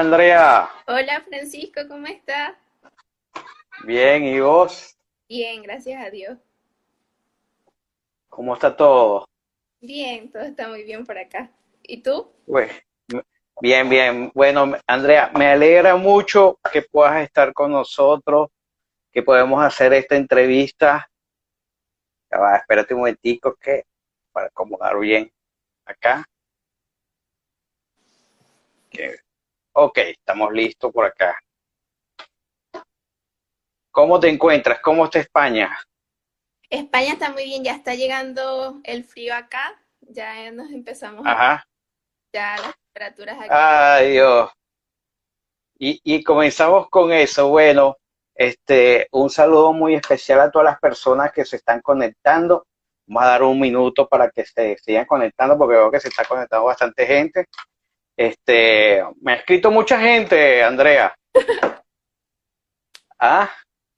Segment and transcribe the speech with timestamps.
[0.00, 0.70] Hola Andrea.
[0.86, 2.56] Hola Francisco, ¿cómo estás?
[3.84, 4.96] Bien, ¿y vos?
[5.28, 6.38] Bien, gracias a Dios.
[8.30, 9.28] ¿Cómo está todo?
[9.78, 11.50] Bien, todo está muy bien por acá.
[11.82, 12.32] ¿Y tú?
[13.60, 14.32] bien, bien.
[14.34, 18.48] Bueno, Andrea, me alegra mucho que puedas estar con nosotros,
[19.12, 21.10] que podemos hacer esta entrevista.
[22.30, 23.84] Ya va, espérate un momentico que
[24.32, 25.30] para acomodar bien
[25.84, 26.24] acá.
[29.72, 31.38] Ok, estamos listos por acá.
[33.92, 34.80] ¿Cómo te encuentras?
[34.80, 35.78] ¿Cómo está España?
[36.68, 41.64] España está muy bien, ya está llegando el frío acá, ya nos empezamos Ajá.
[42.32, 43.48] ya las temperaturas aquí.
[43.50, 44.50] Ay, Dios.
[45.78, 47.48] Y, y comenzamos con eso.
[47.48, 47.96] Bueno,
[48.34, 52.66] este, un saludo muy especial a todas las personas que se están conectando.
[53.06, 56.24] Vamos a dar un minuto para que se sigan conectando porque veo que se está
[56.24, 57.46] conectando bastante gente.
[58.20, 61.14] Este, me ha escrito mucha gente, Andrea.
[63.22, 63.50] Ah,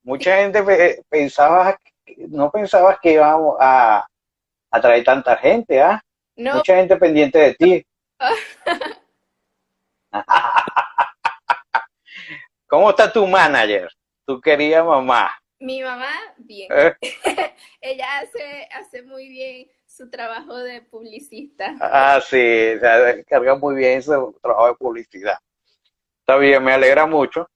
[0.02, 0.64] mucha gente
[1.08, 1.78] pensaba,
[2.28, 4.04] no pensabas que íbamos a,
[4.72, 6.02] a traer tanta gente, ¿ah?
[6.34, 7.86] Mucha gente pendiente de ti.
[12.66, 13.88] ¿Cómo está tu manager?
[14.26, 15.30] Tu querida mamá.
[15.60, 16.68] Mi mamá, bien.
[16.74, 16.94] ¿Eh?
[17.80, 21.74] Ella hace, hace muy bien su trabajo de publicista.
[21.80, 25.38] Ah, sí, se carga muy bien su trabajo de publicidad.
[26.20, 27.46] Está bien, me alegra mucho.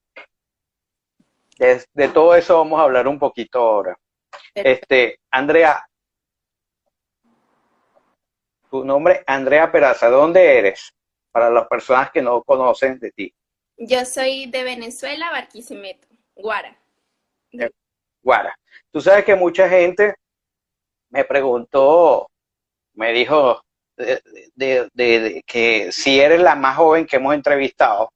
[1.59, 3.99] De, todo eso vamos a hablar un poquito ahora.
[4.55, 5.83] Este, Andrea,
[8.71, 10.93] tu nombre Andrea Peraza, ¿dónde eres?
[11.33, 13.35] Para las personas que no conocen de ti.
[13.79, 16.77] Yo soy de Venezuela, Barquisimeto, Guara.
[18.23, 18.55] Guara.
[18.91, 20.17] Tú sabes que mucha gente
[21.11, 22.29] me preguntó,
[22.95, 23.63] me dijo
[23.97, 28.13] de, que si eres la más joven que hemos entrevistado,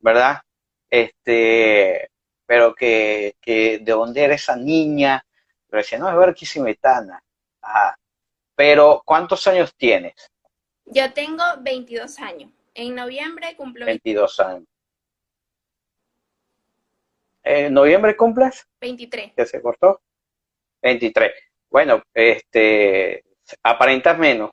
[0.00, 0.40] ¿verdad?
[0.90, 2.10] Este,
[2.46, 5.24] pero que, que de dónde eres esa niña.
[5.68, 7.22] Pero decía, no, es Barquisimetana.
[7.62, 7.94] Ah,
[8.54, 10.30] pero ¿cuántos años tienes?
[10.86, 12.50] Yo tengo 22 años.
[12.74, 14.64] En noviembre cumplo 22 años.
[17.42, 18.66] ¿En noviembre cumples?
[18.80, 19.32] 23.
[19.36, 20.00] ¿Ya se cortó?
[20.82, 21.32] 23.
[21.70, 23.24] Bueno, este,
[23.62, 24.50] aparentas menos.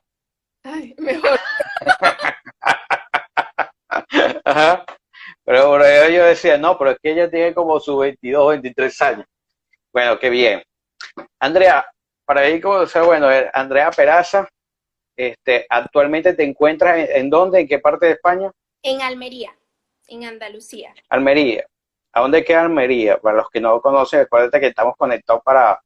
[0.62, 1.38] Ay, mejor.
[4.44, 4.84] Ajá.
[5.44, 9.26] Pero yo decía, no, pero es que ella tiene como sus 22, 23 años.
[9.92, 10.62] Bueno, qué bien.
[11.40, 11.86] Andrea,
[12.24, 14.48] para ir como, o sea, bueno, eh, Andrea Peraza,
[15.16, 18.50] este, actualmente te encuentras en, en, dónde, en qué parte de España?
[18.82, 19.56] En Almería,
[20.08, 20.92] en Andalucía.
[21.08, 21.64] Almería.
[22.12, 23.18] ¿A dónde queda Almería?
[23.18, 25.80] Para los que no conocen, acuérdate que estamos conectados para,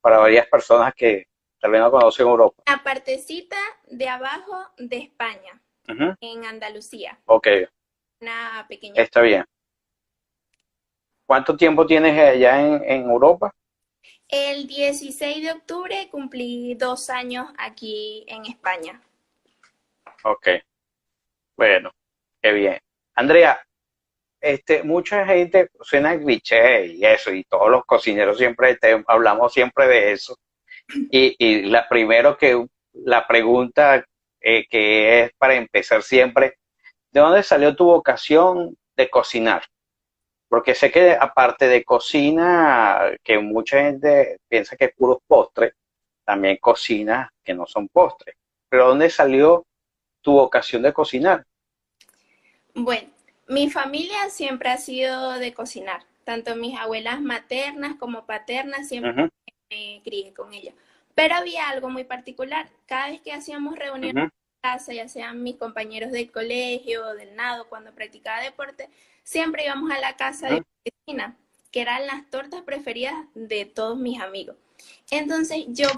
[0.00, 1.26] para varias personas que
[1.60, 2.62] tal vez no conocen Europa.
[2.66, 5.60] La partecita de abajo de España,
[6.20, 7.18] en Andalucía.
[7.26, 7.48] Ok.
[8.20, 9.02] Una pequeña.
[9.02, 9.44] Está bien.
[11.26, 13.54] ¿Cuánto tiempo tienes allá en, en Europa?
[14.28, 19.02] El 16 de octubre cumplí dos años aquí en España.
[20.24, 20.48] Ok.
[21.56, 21.90] Bueno,
[22.40, 22.78] qué bien.
[23.14, 23.60] Andrea,
[24.40, 30.12] este, mucha gente suena cliché y eso, y todos los cocineros siempre hablamos siempre de
[30.12, 30.36] eso.
[31.10, 34.04] Y, la primero que la pregunta
[34.40, 36.58] eh, que es para empezar siempre,
[37.10, 39.62] ¿de dónde salió tu vocación de cocinar?
[40.48, 45.74] Porque sé que aparte de cocina, que mucha gente piensa que es puros postres,
[46.24, 48.36] también cocina que no son postres.
[48.68, 49.66] Pero ¿dónde salió
[50.22, 51.44] tu vocación de cocinar?
[52.74, 53.08] Bueno,
[53.48, 59.30] mi familia siempre ha sido de cocinar, tanto mis abuelas maternas como paternas siempre
[59.70, 60.74] me crié con ellas.
[61.14, 65.56] Pero había algo muy particular, cada vez que hacíamos reuniones en casa, ya sean mis
[65.56, 68.88] compañeros del colegio o del nado, cuando practicaba deporte,
[69.24, 71.36] siempre íbamos a la casa de mi vecina,
[71.72, 74.56] que eran las tortas preferidas de todos mis amigos.
[75.10, 75.88] Entonces yo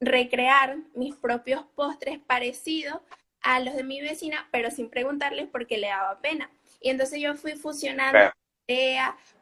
[0.00, 3.00] recrear mis propios postres parecidos
[3.42, 6.50] a los de mi vecina, pero sin preguntarles porque le daba pena.
[6.80, 8.32] Y entonces yo fui fusionando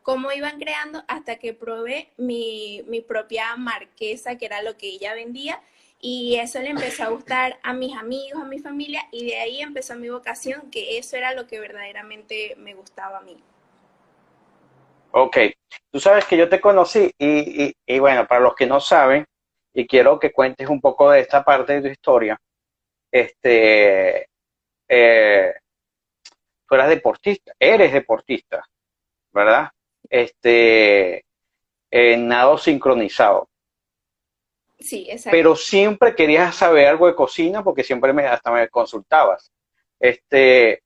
[0.03, 5.15] cómo iban creando, hasta que probé mi, mi propia marquesa, que era lo que ella
[5.15, 5.61] vendía.
[6.01, 9.61] Y eso le empezó a gustar a mis amigos, a mi familia, y de ahí
[9.61, 13.43] empezó mi vocación, que eso era lo que verdaderamente me gustaba a mí.
[15.11, 15.39] Ok,
[15.91, 19.25] tú sabes que yo te conocí y, y, y, bueno, para los que no saben,
[19.75, 22.39] y quiero que cuentes un poco de esta parte de tu historia,
[23.11, 24.29] este,
[24.89, 25.55] eh,
[26.69, 28.65] tú eras deportista, eres deportista,
[29.33, 29.71] ¿verdad?
[30.09, 31.25] Este,
[31.91, 33.49] en nado sincronizado.
[34.79, 35.37] Sí, exacto.
[35.37, 39.51] Pero siempre querías saber algo de cocina porque siempre me, hasta me consultabas.
[39.99, 40.83] Este,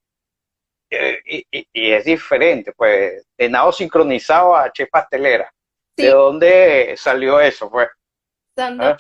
[0.91, 5.53] y, es diferente, pues, de nado sincronizado a chef pastelera.
[5.97, 7.89] ¿De dónde salió eso, pues?
[8.57, 8.97] ¿Ah?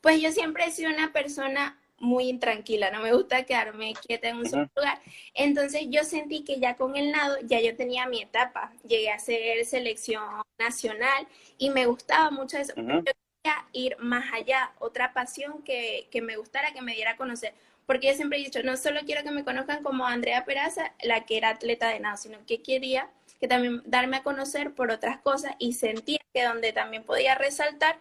[0.00, 4.38] Pues yo siempre he sido una persona muy intranquila, no me gusta quedarme quieta en
[4.38, 5.00] un solo lugar.
[5.34, 9.18] Entonces yo sentí que ya con el nado ya yo tenía mi etapa, llegué a
[9.18, 10.22] ser selección
[10.58, 11.26] nacional
[11.58, 12.74] y me gustaba mucho eso.
[12.76, 17.16] Yo quería ir más allá, otra pasión que, que me gustara, que me diera a
[17.16, 17.54] conocer.
[17.86, 21.26] Porque yo siempre he dicho, no solo quiero que me conozcan como Andrea Peraza, la
[21.26, 25.18] que era atleta de nado, sino que quería que también darme a conocer por otras
[25.18, 27.98] cosas y sentía que donde también podía resaltar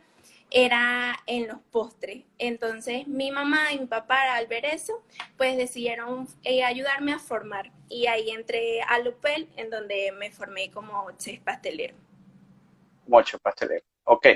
[0.53, 2.23] era en los postres.
[2.38, 5.03] Entonces mi mamá y mi papá al ver eso,
[5.35, 7.71] pues decidieron eh, ayudarme a formar.
[7.89, 11.95] Y ahí entré a Lupel, en donde me formé como chef pastelero.
[13.03, 13.83] Como chef pastelero.
[14.05, 14.27] Ok.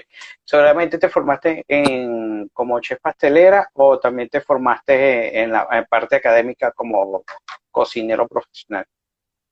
[0.43, 6.71] ¿Solamente te formaste en, como chef pastelera o también te formaste en la parte académica
[6.71, 7.23] como
[7.69, 8.87] cocinero profesional?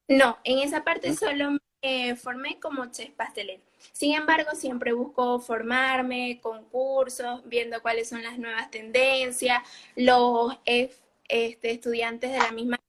[0.08, 3.64] No, en esa parte solo me formé como chef pastelero.
[3.92, 9.62] Sin embargo, siempre busco formarme, concursos, viendo cuáles son las nuevas tendencias.
[9.96, 12.80] Los este, estudiantes de la misma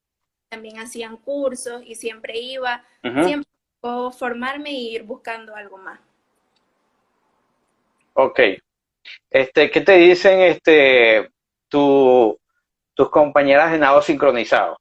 [0.50, 2.84] también hacían cursos y siempre iba.
[3.02, 6.00] Siempre busco formarme y ir buscando algo más.
[8.14, 8.40] Ok.
[9.30, 11.30] Este, ¿Qué te dicen este,
[11.68, 12.38] tu,
[12.94, 14.78] tus compañeras de nado sincronizado?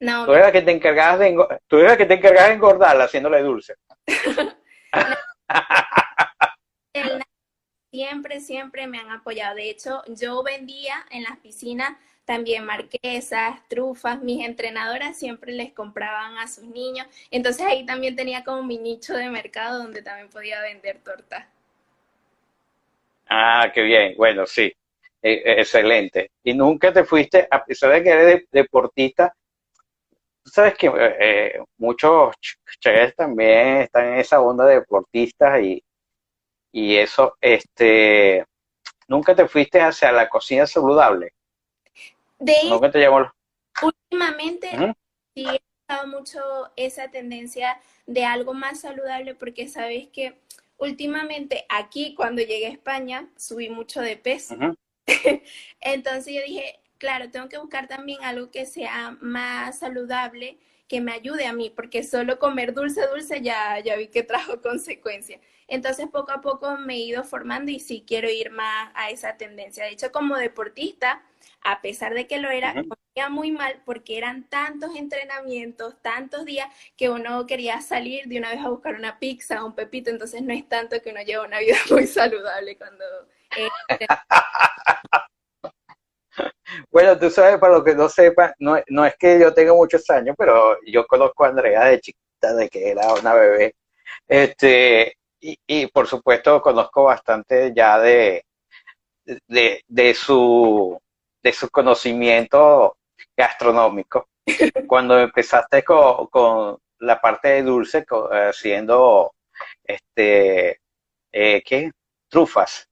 [0.00, 1.36] No, tú eras que te encargabas de,
[1.66, 3.74] tú eras que te encargabas de engordarla haciéndole dulce.
[7.90, 9.54] siempre, siempre me han apoyado.
[9.54, 16.38] De hecho, yo vendía en las piscinas también marquesas, trufas, mis entrenadoras siempre les compraban
[16.38, 17.06] a sus niños.
[17.30, 21.46] Entonces ahí también tenía como mi nicho de mercado donde también podía vender tortas.
[23.28, 24.14] Ah, qué bien.
[24.16, 24.72] Bueno, sí.
[25.22, 26.30] E, e, excelente.
[26.42, 29.34] ¿Y nunca te fuiste, a pesar de que eres deportista,
[30.44, 32.34] sabes que eh, muchos
[32.80, 35.82] chefs también están en esa onda de deportistas y,
[36.72, 38.44] y eso, este,
[39.08, 41.32] ¿nunca te fuiste hacia la cocina saludable?
[42.38, 43.30] De ¿Nunca te llamó?
[43.82, 44.70] Últimamente
[45.34, 46.40] sí he estado mucho
[46.76, 50.40] esa tendencia de algo más saludable porque sabes que
[50.76, 54.56] últimamente aquí cuando llegué a España subí mucho de peso.
[55.80, 60.58] Entonces yo dije, claro, tengo que buscar también algo que sea más saludable,
[60.88, 64.60] que me ayude a mí, porque solo comer dulce, dulce ya, ya vi que trajo
[64.62, 65.40] consecuencias.
[65.66, 69.36] Entonces poco a poco me he ido formando y sí quiero ir más a esa
[69.36, 69.84] tendencia.
[69.84, 71.22] De hecho, como deportista,
[71.62, 76.68] a pesar de que lo era, comía muy mal porque eran tantos entrenamientos, tantos días
[76.96, 80.52] que uno quería salir de una vez a buscar una pizza, un pepito, entonces no
[80.52, 83.04] es tanto que uno lleva una vida muy saludable cuando...
[86.90, 90.08] Bueno, tú sabes, para los que no sepan, no, no, es que yo tenga muchos
[90.10, 93.74] años, pero yo conozco a Andrea de chiquita, de que era una bebé.
[94.28, 98.44] Este, y, y por supuesto conozco bastante ya de,
[99.48, 100.98] de, de, su,
[101.42, 102.96] de su conocimiento
[103.36, 104.28] gastronómico.
[104.86, 109.34] Cuando empezaste con, con la parte de dulce, haciendo,
[109.84, 110.80] este,
[111.32, 111.90] eh, ¿qué?
[112.28, 112.88] Trufas,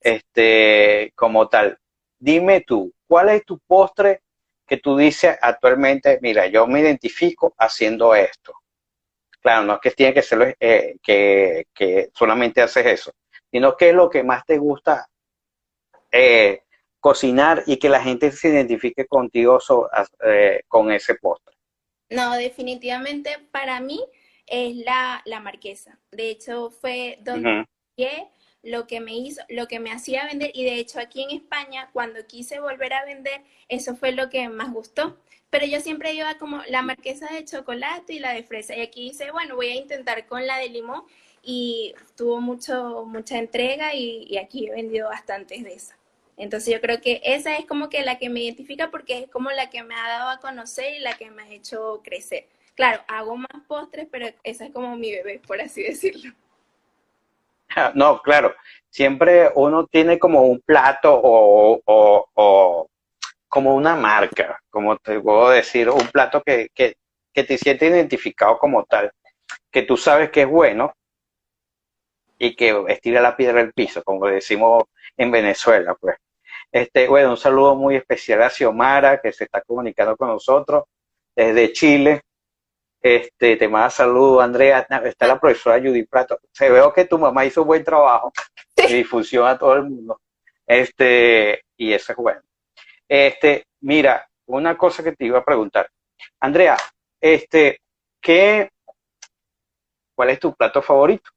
[0.00, 1.78] este, como tal
[2.26, 4.22] dime tú, ¿cuál es tu postre
[4.66, 8.52] que tú dices actualmente, mira, yo me identifico haciendo esto?
[9.40, 13.12] Claro, no es que tiene que ser eh, que, solamente haces eso,
[13.48, 15.06] sino que es lo que más te gusta
[16.10, 16.62] eh,
[16.98, 19.60] cocinar y que la gente se identifique contigo
[20.24, 21.54] eh, con ese postre.
[22.10, 24.04] No, definitivamente para mí
[24.46, 26.00] es la, marquesa.
[26.10, 27.66] De hecho, fue donde
[28.66, 31.88] lo que me hizo, lo que me hacía vender y de hecho aquí en España
[31.92, 35.16] cuando quise volver a vender, eso fue lo que más gustó.
[35.50, 39.08] Pero yo siempre iba como la marquesa de chocolate y la de fresa y aquí
[39.10, 41.04] dice, bueno, voy a intentar con la de limón
[41.42, 45.96] y tuvo mucho, mucha entrega y, aquí he vendido bastantes de esas.
[46.36, 49.50] Entonces yo creo que esa es como que la que me identifica porque es como
[49.52, 52.48] la que me ha dado a conocer y la que me ha hecho crecer.
[52.74, 56.34] Claro, hago más postres, pero esa es como mi bebé, por así decirlo.
[57.94, 58.54] No, claro,
[58.90, 62.88] siempre uno tiene como un plato o,
[63.48, 66.96] como una marca, como te puedo decir, un plato que, que,
[67.32, 69.10] que, te siente identificado como tal,
[69.70, 70.92] que tú sabes que es bueno
[72.38, 74.84] y que estira la piedra del piso, como decimos
[75.16, 76.16] en Venezuela, pues.
[76.72, 80.84] Este, bueno, un saludo muy especial a Xiomara, que se está comunicando con nosotros
[81.34, 82.22] desde Chile.
[83.06, 84.84] Este, te manda saludos, Andrea.
[85.04, 86.40] Está la profesora Judy Prato.
[86.50, 88.32] Se veo que tu mamá hizo buen trabajo
[88.76, 90.20] y difusión a todo el mundo.
[90.66, 92.40] Este, y eso es bueno.
[93.06, 95.88] Este, mira, una cosa que te iba a preguntar.
[96.40, 96.76] Andrea,
[97.20, 97.78] este,
[98.20, 98.70] ¿qué,
[100.12, 101.30] ¿cuál es tu plato favorito?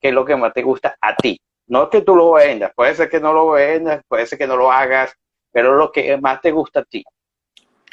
[0.00, 1.40] ¿Qué es lo que más te gusta a ti?
[1.66, 4.56] No que tú lo vendas, puede ser que no lo vendas, puede ser que no
[4.56, 5.12] lo hagas,
[5.50, 7.02] pero lo que más te gusta a ti.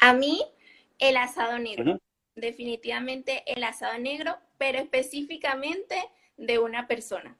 [0.00, 0.46] A mí,
[1.00, 1.98] el asado negro.
[2.36, 5.96] Definitivamente el asado negro, pero específicamente
[6.36, 7.36] de una persona.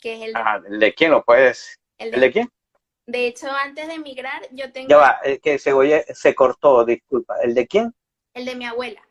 [0.00, 1.80] Que es el de, ah, ¿el de quién lo puedes?
[1.98, 2.50] ¿El de, quién?
[3.06, 4.88] De hecho, antes de emigrar, yo tengo.
[4.88, 5.72] Ya va, el que se,
[6.14, 7.36] se cortó, disculpa.
[7.42, 7.94] ¿El de quién?
[8.34, 9.02] El de mi abuela.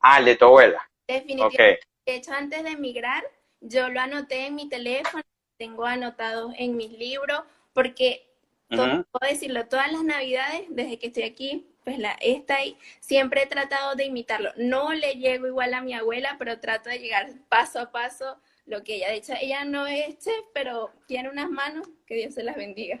[0.00, 0.90] Ah, el de tu abuela.
[1.06, 1.80] Definitivamente.
[2.06, 3.24] De hecho, antes de emigrar,
[3.60, 5.22] yo lo anoté en mi teléfono,
[5.56, 7.40] tengo anotado en mis libros,
[7.72, 8.30] porque
[8.68, 12.56] puedo decirlo, todas las navidades, desde que estoy aquí, pues la esta
[13.00, 14.50] siempre he tratado de imitarlo.
[14.56, 18.82] No le llego igual a mi abuela, pero trato de llegar paso a paso lo
[18.82, 19.34] que ella ha dicho.
[19.40, 23.00] Ella no es chef, pero tiene unas manos que Dios se las bendiga.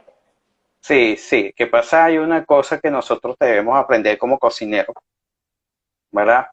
[0.80, 1.52] Sí, sí.
[1.56, 2.04] ¿Qué pasa?
[2.04, 4.94] Hay una cosa que nosotros debemos aprender como cocineros,
[6.10, 6.46] ¿verdad?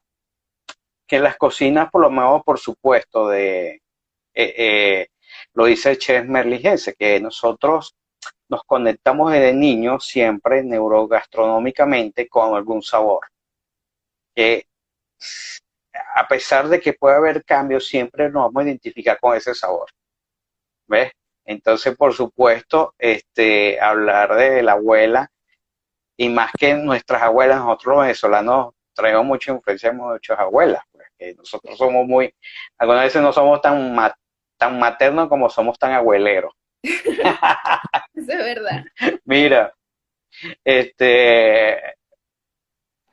[1.06, 3.82] Que las cocinas, por lo menos, por supuesto, de,
[4.34, 5.08] eh, eh,
[5.54, 7.94] lo dice chef merligense, que nosotros
[8.52, 13.22] nos conectamos desde niños siempre neurogastronómicamente con algún sabor.
[14.36, 14.66] Que
[16.16, 19.90] a pesar de que puede haber cambios, siempre nos vamos a identificar con ese sabor.
[20.86, 21.14] ¿Ves?
[21.46, 25.32] Entonces, por supuesto, este, hablar de la abuela,
[26.18, 31.38] y más que nuestras abuelas, nosotros los venezolanos traemos mucha influencia de muchas abuelas, pues,
[31.38, 32.34] nosotros somos muy,
[32.78, 33.96] algunas veces no somos tan,
[34.58, 36.54] tan maternos como somos tan abueleros.
[36.84, 37.02] Eso
[38.14, 38.84] es verdad.
[39.26, 39.74] Mira,
[40.64, 41.80] este,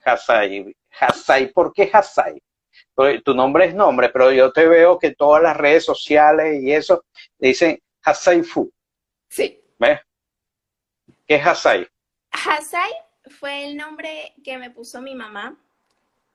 [0.04, 2.42] Hasai, Hasai, ¿por qué Hasai?
[3.24, 7.04] tu nombre es nombre, pero yo te veo que todas las redes sociales y eso
[7.38, 8.72] dicen Hasai Fu.
[9.28, 9.60] Sí.
[9.78, 10.00] ¿Ves?
[11.26, 11.86] ¿Qué es Hasai?
[12.32, 12.90] Hasai
[13.30, 15.56] fue el nombre que me puso mi mamá,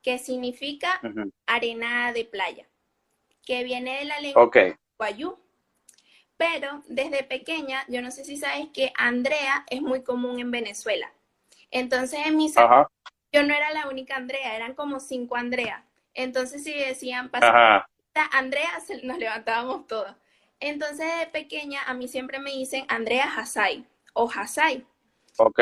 [0.02, 1.02] que significa
[1.46, 2.68] arena de playa,
[3.46, 4.76] que viene de la lengua okay.
[4.98, 5.38] guayú.
[6.38, 11.12] Pero desde pequeña, yo no sé si sabes que Andrea es muy común en Venezuela.
[11.72, 12.52] Entonces en mi
[13.34, 15.84] yo no era la única Andrea, eran como cinco Andrea.
[16.14, 17.88] Entonces, si decían, pasa,
[18.32, 18.70] Andrea,
[19.02, 20.16] nos levantábamos todos.
[20.60, 24.86] Entonces, de pequeña, a mí siempre me dicen Andrea Hasai o Hasai.
[25.38, 25.62] Ok.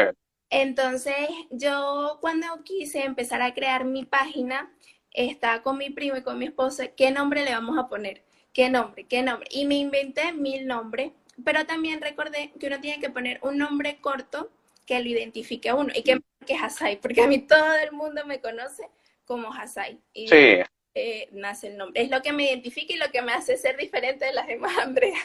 [0.50, 1.16] Entonces,
[1.50, 4.70] yo cuando quise empezar a crear mi página,
[5.12, 8.25] estaba con mi primo y con mi esposa, ¿qué nombre le vamos a poner?
[8.53, 9.05] ¿Qué nombre?
[9.05, 9.48] ¿Qué nombre?
[9.51, 11.12] Y me inventé mil nombres,
[11.43, 14.50] pero también recordé que uno tiene que poner un nombre corto
[14.86, 18.25] que lo identifique a uno y que, que Hasai, porque a mí todo el mundo
[18.25, 18.89] me conoce
[19.25, 20.00] como Hasai.
[20.13, 20.60] Y sí.
[20.93, 22.01] Eh, nace el nombre.
[22.01, 24.77] Es lo que me identifica y lo que me hace ser diferente de las demás,
[24.84, 25.17] Andrea.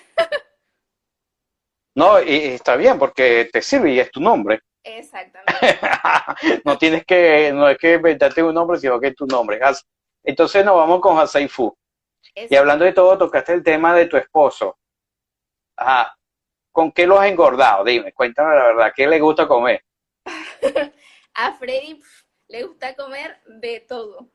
[1.96, 4.60] no, y está bien porque te sirve y es tu nombre.
[4.84, 5.80] Exactamente.
[6.64, 9.58] no tienes que, no es que inventarte un nombre, sino que es tu nombre.
[10.22, 11.76] Entonces nos vamos con Hasai Fu.
[12.34, 14.78] Y hablando de todo, tocaste el tema de tu esposo.
[15.76, 16.16] Ajá.
[16.72, 17.84] ¿Con qué lo has engordado?
[17.84, 19.82] Dime, cuéntame la verdad, ¿qué le gusta comer?
[21.34, 22.00] a Freddy
[22.48, 24.28] le gusta comer de todo.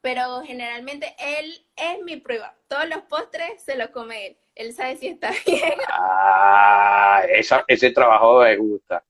[0.00, 2.54] Pero generalmente él es mi prueba.
[2.68, 4.38] Todos los postres se los come él.
[4.54, 5.74] Él sabe si está bien.
[5.88, 7.22] Ah,
[7.68, 9.04] ese trabajo me gusta.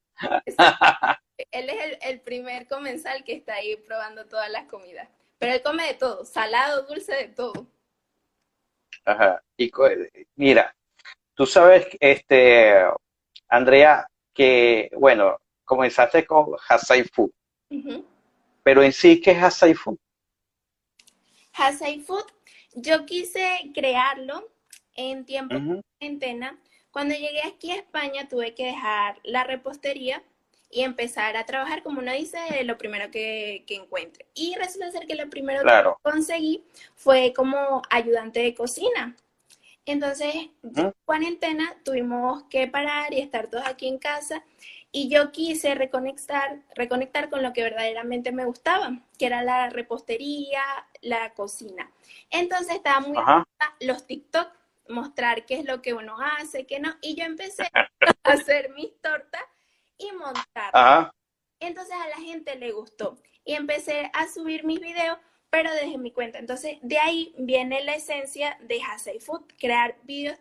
[1.50, 5.08] él es el, primer comensal que está ahí probando todas las comidas.
[5.38, 7.66] Pero él come de todo, salado, dulce, de todo.
[9.06, 9.40] Ajá.
[9.56, 9.70] Y
[10.34, 10.74] mira,
[11.34, 12.74] tú sabes, este,
[13.48, 17.30] Andrea, que, bueno, comenzaste con Hasai Food.
[18.62, 19.98] Pero en sí, ¿qué es Hasai Food?
[21.52, 22.26] Hasai Food,
[22.74, 24.50] yo quise crearlo
[24.94, 26.60] en tiempo de cuarentena.
[26.90, 30.22] Cuando llegué aquí a España tuve que dejar la repostería
[30.70, 34.26] y empezar a trabajar, como uno dice, lo primero que, encuentre.
[34.34, 39.16] Y resulta ser que lo primero que conseguí fue como ayudante de cocina.
[39.84, 44.42] Entonces, en cuarentena tuvimos que parar y estar todos aquí en casa
[44.90, 50.62] y yo quise reconectar, reconectar con lo que verdaderamente me gustaba, que era la repostería,
[51.02, 51.92] la cocina.
[52.30, 53.16] Entonces estaba muy
[53.80, 54.50] los TikTok,
[54.88, 57.88] mostrar qué es lo que uno hace, qué no, y yo empecé a
[58.24, 59.42] hacer mis tortas
[59.98, 61.12] y montar.
[61.60, 65.18] Entonces a la gente le gustó y empecé a subir mis videos,
[65.50, 66.38] pero desde mi cuenta.
[66.38, 70.38] Entonces de ahí viene la esencia de Hasei Food, crear videos,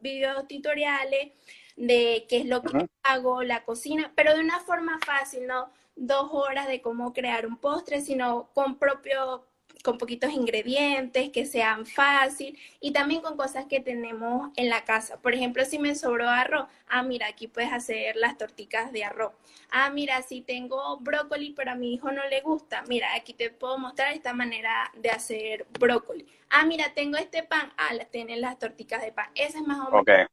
[0.00, 1.32] videos tutoriales,
[1.76, 6.28] de qué es lo que hago, la cocina, pero de una forma fácil, no dos
[6.32, 9.46] horas de cómo crear un postre, sino con propio,
[9.82, 15.20] con poquitos ingredientes, que sean fácil y también con cosas que tenemos en la casa.
[15.20, 19.32] Por ejemplo, si me sobró arroz, ah, mira, aquí puedes hacer las torticas de arroz.
[19.70, 23.50] Ah, mira, si tengo brócoli, pero a mi hijo no le gusta, mira, aquí te
[23.50, 26.26] puedo mostrar esta manera de hacer brócoli.
[26.50, 29.30] Ah, mira, tengo este pan, ah, tienen las torticas de pan.
[29.34, 30.28] Esa es más o menos la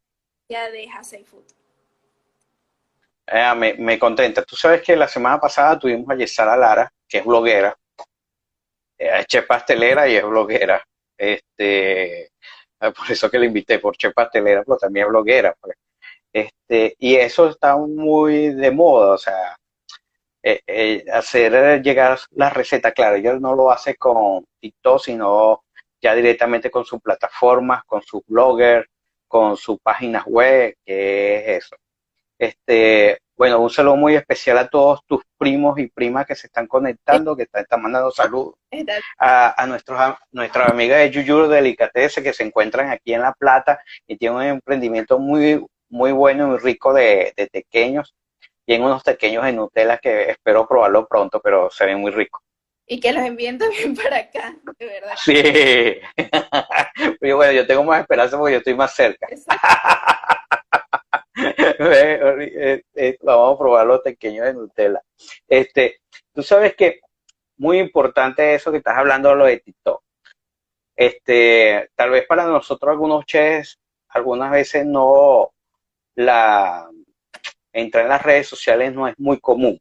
[0.50, 1.46] idea de Hasey Food.
[3.31, 4.43] Eh, me, me, contenta.
[4.43, 7.77] Tú sabes que la semana pasada tuvimos a Yesara Lara, que es bloguera,
[9.00, 10.84] es chef pastelera y es bloguera.
[11.18, 12.32] Este, eh,
[12.79, 15.56] por eso que le invité, por chef pastelera, pero también es bloguera.
[15.60, 15.77] Pues.
[16.34, 19.58] Este, y eso está muy de moda, o sea,
[20.44, 25.63] eh, eh, hacer llegar la receta, claro, ella no lo hace con TikTok, sino
[26.01, 28.88] ya directamente con su plataforma, con su blogger,
[29.27, 31.75] con su página web, que es eso.
[32.38, 36.67] Este, bueno, un saludo muy especial a todos tus primos y primas que se están
[36.67, 38.56] conectando, que están, mandando saludos.
[39.17, 43.32] A, a nuestros, a nuestras amigas de Yuyur Delicatessen que se encuentran aquí en La
[43.32, 48.13] Plata y tienen un emprendimiento muy, muy bueno y muy rico de, de pequeños.
[48.65, 52.41] Tienen unos pequeños de Nutella que espero probarlo pronto, pero se ven muy ricos.
[52.86, 55.13] Y que los envíen también para acá, de verdad.
[55.15, 55.41] Sí.
[57.21, 59.28] pero bueno, yo tengo más esperanza porque yo estoy más cerca.
[61.62, 65.02] Eh, eh, vamos a probar los pequeños de Nutella.
[65.48, 66.02] Este,
[66.34, 67.02] tú sabes que
[67.58, 70.02] muy importante eso que estás hablando lo de TikTok.
[70.95, 75.52] Este, tal vez para nosotros algunos chefs, algunas veces no
[76.15, 76.89] la
[77.72, 79.80] entrar en las redes sociales no es muy común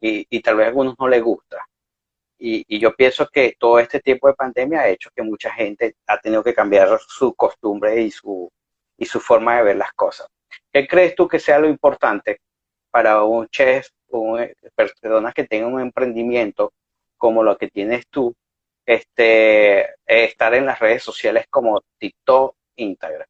[0.00, 1.66] y, tal vez a algunos no les gusta.
[2.38, 5.96] Y, y, yo pienso que todo este tiempo de pandemia ha hecho que mucha gente
[6.06, 8.50] ha tenido que cambiar su costumbre y su,
[8.98, 10.28] y su forma de ver las cosas.
[10.72, 12.40] ¿Qué crees tú que sea lo importante
[12.90, 14.38] para un chef o
[14.74, 16.72] personas que tengan un emprendimiento
[17.16, 18.34] como lo que tienes tú,
[18.86, 23.26] este, estar en las redes sociales como TikTok, Instagram?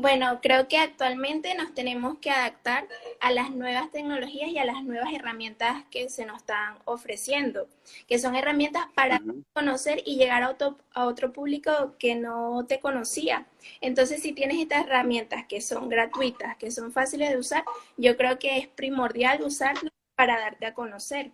[0.00, 2.88] Bueno, creo que actualmente nos tenemos que adaptar
[3.20, 7.68] a las nuevas tecnologías y a las nuevas herramientas que se nos están ofreciendo,
[8.08, 9.20] que son herramientas para
[9.52, 13.46] conocer y llegar a otro, a otro público que no te conocía.
[13.82, 17.62] Entonces, si tienes estas herramientas que son gratuitas, que son fáciles de usar,
[17.98, 21.30] yo creo que es primordial usarlas para darte a conocer.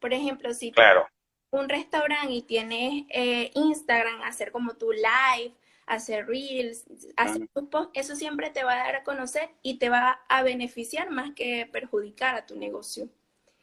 [0.00, 1.06] Por ejemplo, si claro.
[1.50, 5.52] un restaurante y tienes eh, Instagram, hacer como tu live,
[5.86, 6.84] hacer reels,
[7.16, 11.10] hacer posts, eso siempre te va a dar a conocer y te va a beneficiar
[11.10, 13.08] más que perjudicar a tu negocio.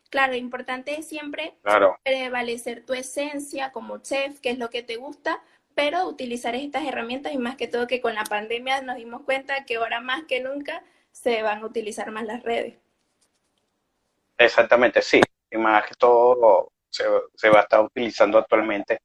[0.09, 1.57] Claro, lo importante es siempre
[2.03, 5.41] prevalecer tu esencia como chef, que es lo que te gusta,
[5.75, 9.65] pero utilizar estas herramientas y más que todo que con la pandemia nos dimos cuenta
[9.65, 12.75] que ahora más que nunca se van a utilizar más las redes.
[14.37, 15.21] Exactamente, sí.
[15.51, 17.05] Y más que todo se,
[17.35, 18.99] se va a estar utilizando actualmente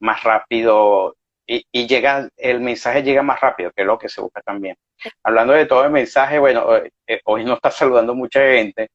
[0.00, 1.16] más rápido
[1.50, 4.76] y, llega, el mensaje llega más rápido, que es lo que se busca también.
[5.24, 8.90] Hablando de todo el mensaje, bueno, eh, eh, hoy no está saludando mucha gente,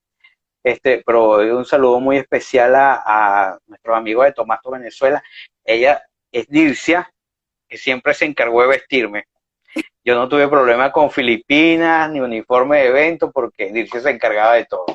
[0.64, 5.22] este, pero un saludo muy especial a, a nuestro amigo de Tomato Venezuela.
[5.66, 7.12] Ella es Dircia,
[7.68, 9.26] que siempre se encargó de vestirme.
[10.04, 14.66] Yo no tuve problema con Filipinas ni uniforme de evento porque Dircia se encargaba de
[14.66, 14.86] todo.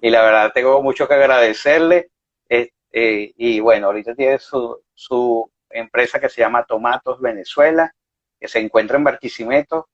[0.00, 2.08] Y la verdad tengo mucho que agradecerle.
[2.48, 7.92] Eh, y bueno, ahorita tiene su, su empresa que se llama Tomatos Venezuela,
[8.38, 9.88] que se encuentra en Barquisimeto.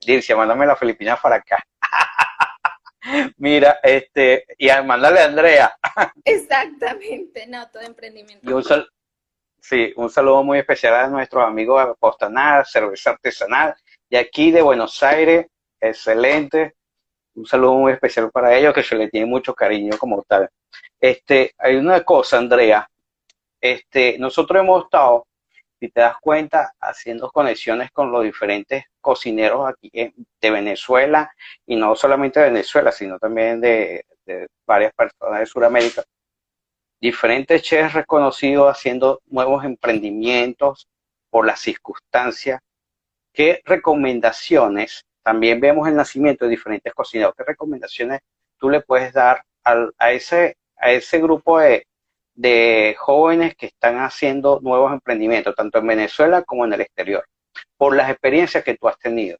[0.00, 1.62] Dice, mándame la Filipina para acá.
[3.36, 5.76] Mira, este, y a mandarle a Andrea.
[6.24, 8.56] Exactamente, no, todo emprendimiento.
[8.56, 8.64] un
[9.60, 13.74] sí, un saludo muy especial a nuestros amigos de cerveza artesanal,
[14.10, 15.46] de aquí de Buenos Aires,
[15.80, 16.74] excelente.
[17.34, 20.48] Un saludo muy especial para ellos, que se le tiene mucho cariño como tal.
[21.00, 22.88] Este, hay una cosa, Andrea,
[23.62, 25.26] este, nosotros hemos estado,
[25.78, 29.90] si te das cuenta, haciendo conexiones con los diferentes cocineros aquí
[30.40, 31.32] de Venezuela,
[31.64, 34.04] y no solamente de Venezuela, sino también de,
[34.66, 36.02] varias personas de Sudamérica.
[37.00, 40.88] Diferentes chefs reconocidos haciendo nuevos emprendimientos
[41.30, 42.60] por las circunstancias.
[43.32, 45.04] ¿Qué recomendaciones?
[45.22, 47.34] También vemos el nacimiento de diferentes cocineros.
[47.36, 48.20] ¿Qué recomendaciones
[48.58, 51.86] tú le puedes dar a, ese, a ese grupo de,
[52.34, 57.24] de jóvenes que están haciendo nuevos emprendimientos, tanto en Venezuela como en el exterior,
[57.76, 59.38] por las experiencias que tú has tenido?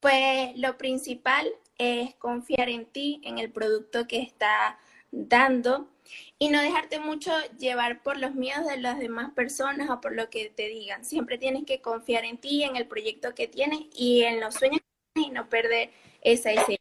[0.00, 4.78] Pues lo principal es confiar en ti, en el producto que está
[5.10, 5.88] dando
[6.38, 10.28] y no dejarte mucho llevar por los miedos de las demás personas o por lo
[10.28, 11.04] que te digan.
[11.04, 14.80] Siempre tienes que confiar en ti, en el proyecto que tienes y en los sueños
[15.14, 15.90] y no perder
[16.20, 16.78] esa esencia.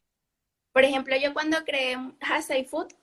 [0.73, 2.93] Por ejemplo, yo cuando creé Hasai Food,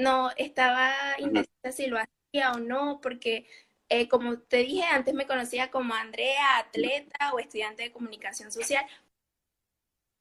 [0.00, 3.46] no estaba indecisa si lo hacía o no, porque
[3.88, 8.84] eh, como te dije, antes me conocía como Andrea, atleta o estudiante de comunicación social,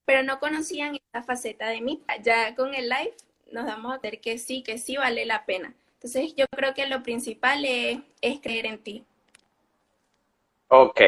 [0.06, 2.04] pero no conocían esta faceta de mí.
[2.24, 3.16] Ya con el live
[3.52, 5.74] nos damos a ver que sí, que sí vale la pena.
[5.94, 9.06] Entonces yo creo que lo principal es, es creer en ti.
[10.70, 11.02] Ok,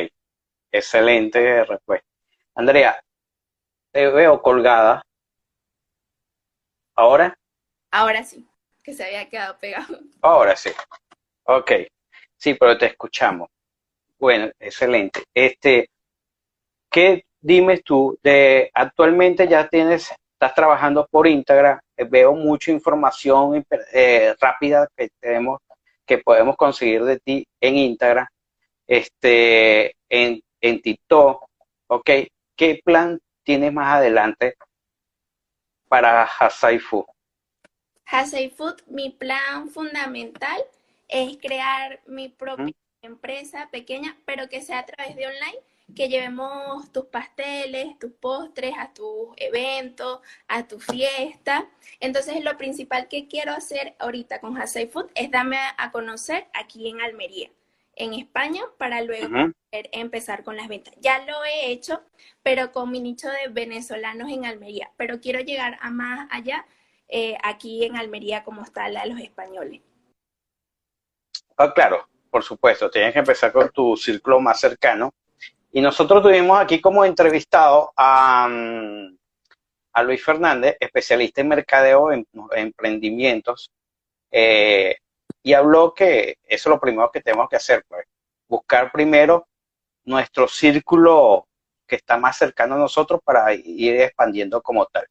[0.71, 2.07] excelente respuesta.
[2.55, 3.01] Andrea,
[3.91, 5.01] te veo colgada.
[6.95, 7.33] ¿Ahora?
[7.89, 8.45] Ahora sí,
[8.83, 9.99] que se había quedado pegado.
[10.21, 10.71] Ahora sí.
[11.43, 11.71] Ok.
[12.37, 13.49] Sí, pero te escuchamos.
[14.17, 15.23] Bueno, excelente.
[15.33, 15.89] Este,
[16.89, 21.79] ¿qué dimes tú de actualmente ya tienes, estás trabajando por Instagram?
[21.97, 25.59] Eh, veo mucha información eh, rápida que tenemos,
[26.05, 28.27] que podemos conseguir de ti en Instagram,
[28.87, 31.45] este, en, en TikTok,
[31.87, 32.09] ¿ok?
[32.55, 34.55] ¿Qué plan tienes más adelante
[35.87, 36.79] para Hasai
[38.11, 40.61] Hasai Food, mi plan fundamental
[41.07, 45.59] es crear mi propia empresa pequeña, pero que sea a través de online,
[45.95, 50.19] que llevemos tus pasteles, tus postres a tus eventos,
[50.49, 51.69] a tu fiesta.
[52.01, 56.89] Entonces, lo principal que quiero hacer ahorita con Hasai Food es darme a conocer aquí
[56.89, 57.49] en Almería
[57.95, 60.93] en España para luego empezar con las ventas.
[60.99, 62.01] Ya lo he hecho,
[62.43, 66.65] pero con mi nicho de venezolanos en Almería, pero quiero llegar a más allá
[67.13, 69.81] eh, aquí en Almería como está la de los españoles.
[71.57, 75.13] Ah, claro, por supuesto, tienes que empezar con tu círculo más cercano.
[75.73, 79.17] Y nosotros tuvimos aquí como entrevistado a, mm,
[80.05, 83.69] Luis Fernández, especialista en mercadeo en, emprendimientos.
[84.31, 84.95] Eh,
[85.43, 88.05] y habló que eso es lo primero que tenemos que hacer, pues,
[88.47, 89.47] buscar primero
[90.05, 91.47] nuestro círculo
[91.85, 95.05] que está más cercano a nosotros para ir expandiendo como tal.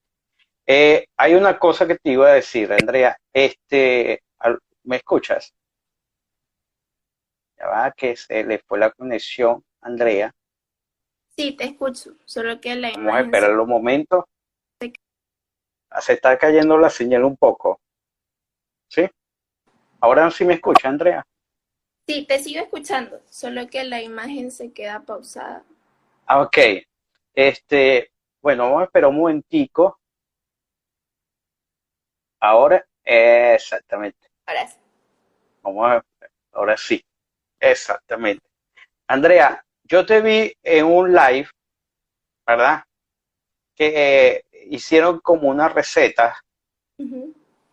[0.73, 4.23] Eh, hay una cosa que te iba a decir, Andrea, este,
[4.85, 5.53] ¿me escuchas?
[7.59, 10.33] Ya va, que se le fue la conexión, Andrea.
[11.37, 14.29] Sí, te escucho, solo que la Vamos a esperar un momento.
[14.79, 17.81] Se está cayendo la señal un poco.
[18.87, 19.11] ¿Sí?
[19.99, 21.27] Ahora sí me escucha, Andrea.
[22.07, 25.65] Sí, te sigo escuchando, solo que la imagen se queda pausada.
[26.27, 26.59] Ah, ok.
[27.35, 30.00] Este, bueno, vamos a esperar un momentico.
[32.41, 34.29] Ahora, exactamente.
[34.47, 34.79] Ahora sí.
[35.63, 36.05] Vamos a,
[36.53, 37.05] ahora sí,
[37.59, 38.47] exactamente.
[39.07, 41.49] Andrea, yo te vi en un live,
[42.47, 42.83] ¿verdad?
[43.75, 46.37] Que eh, hicieron como una receta.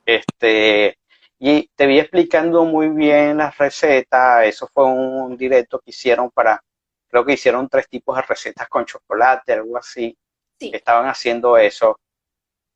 [0.06, 0.97] Este,
[1.39, 6.63] y te vi explicando muy bien las recetas, eso fue un directo que hicieron para,
[7.08, 10.17] creo que hicieron tres tipos de recetas con chocolate, algo así,
[10.60, 10.71] sí.
[10.73, 11.99] estaban haciendo eso.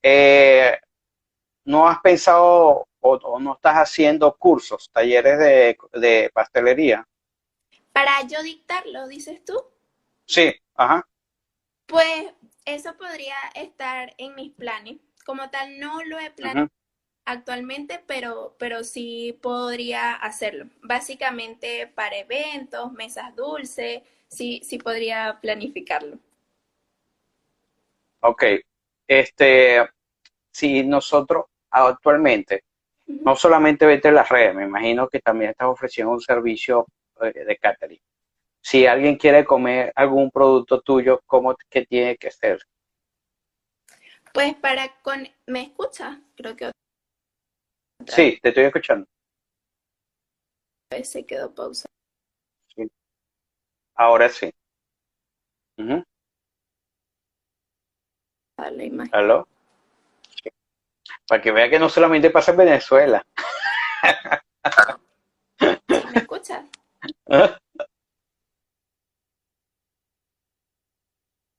[0.04, 0.77] Eh,
[1.63, 7.08] ¿No has pensado o, no estás haciendo cursos, talleres de, de pastelería?
[7.93, 9.54] Para yo dictarlo, dices tú.
[10.26, 11.08] Sí, ajá.
[11.88, 12.26] Pues
[12.65, 14.97] eso podría estar en mis planes.
[15.26, 16.69] Como tal, no lo he planeado
[17.26, 20.65] actualmente, pero, pero sí podría hacerlo.
[20.82, 26.17] Básicamente para eventos, mesas dulces, sí, sí podría planificarlo.
[28.21, 28.43] Ok.
[29.08, 29.88] Este,
[30.52, 32.63] si nosotros actualmente,
[33.07, 36.86] no solamente vete las redes, me imagino que también estás ofreciendo un servicio
[37.21, 37.99] eh, de catering.
[38.62, 42.60] Si alguien quiere comer algún producto tuyo, ¿cómo que tiene que ser?
[44.34, 46.21] Pues para con, ¿me escucha?
[46.36, 46.71] Creo que
[48.07, 49.05] Sí, te estoy escuchando.
[51.03, 51.88] Se quedó pausa.
[52.75, 52.89] Sí.
[53.95, 54.51] Ahora sí.
[58.57, 59.15] Dale, imagen.
[59.15, 59.47] ¿Aló?
[61.28, 63.26] Para que vea que no solamente pasa en Venezuela.
[65.88, 66.65] ¿Me escuchas?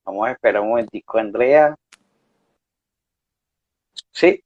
[0.05, 1.75] Vamos a esperar un momentico, Andrea.
[4.11, 4.43] Sí,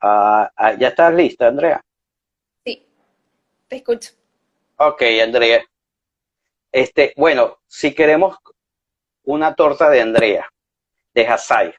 [0.00, 1.80] Ah, ah, ¿Ya estás lista, Andrea?
[2.64, 2.86] Sí,
[3.66, 4.12] te escucho.
[4.76, 5.64] Ok, Andrea.
[6.70, 8.36] Este, bueno, si queremos
[9.24, 10.48] una torta de Andrea,
[11.14, 11.74] de Hasai,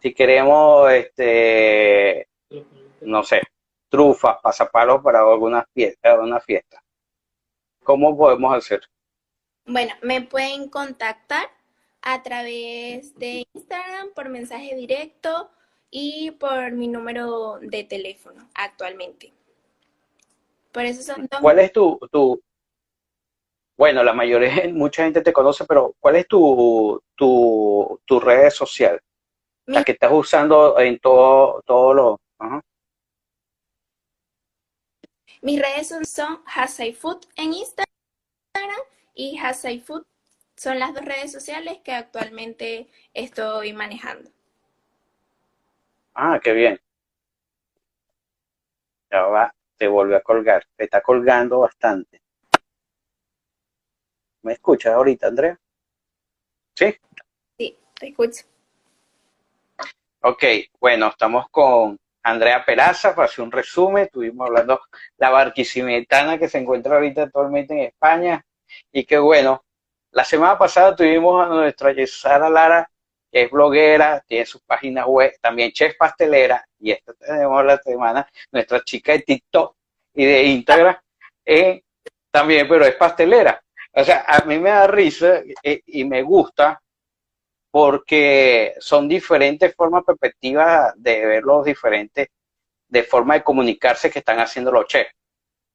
[0.00, 2.28] si queremos, este,
[3.02, 3.42] no sé,
[3.88, 6.82] trufas, pasapalos para alguna fiesta, alguna fiesta,
[7.82, 8.80] ¿cómo podemos hacer?
[9.66, 11.48] Bueno, me pueden contactar
[12.02, 15.50] a través de Instagram por mensaje directo
[15.90, 19.32] y por mi número de teléfono actualmente.
[20.72, 22.40] Por eso son ¿Cuál es tu, tu,
[23.76, 29.00] bueno, la mayoría, mucha gente te conoce, pero ¿cuál es tu, tu, tu red social?
[29.70, 32.20] La que estás usando en todo, todo lo...
[35.42, 37.86] Mis redes son Hasai Food en Instagram
[39.14, 40.04] y Hasai Food
[40.56, 44.28] son las dos redes sociales que actualmente estoy manejando.
[46.14, 46.80] Ah, qué bien.
[49.08, 50.66] Ya va, te vuelve a colgar.
[50.74, 52.20] Te está colgando bastante.
[54.42, 55.60] ¿Me escuchas ahorita, Andrea?
[56.74, 56.96] ¿Sí?
[57.56, 58.50] Sí, te escucho.
[60.22, 60.44] Ok,
[60.78, 64.04] bueno, estamos con Andrea Peraza para hacer un resumen.
[64.04, 64.82] Estuvimos hablando
[65.16, 68.44] la barquisimetana que se encuentra ahorita actualmente en España.
[68.92, 69.64] Y que bueno,
[70.10, 72.90] la semana pasada tuvimos a nuestra Yesara Lara,
[73.32, 76.66] que es bloguera, tiene su página web, también chef pastelera.
[76.78, 79.74] Y esta tenemos la semana nuestra chica de TikTok
[80.14, 80.96] y de Instagram,
[81.46, 81.82] eh,
[82.30, 83.62] también, pero es pastelera.
[83.92, 86.80] O sea, a mí me da risa eh, y me gusta
[87.70, 92.28] porque son diferentes formas perspectivas de ver los diferentes,
[92.88, 95.14] de forma de comunicarse que están haciendo los chefs.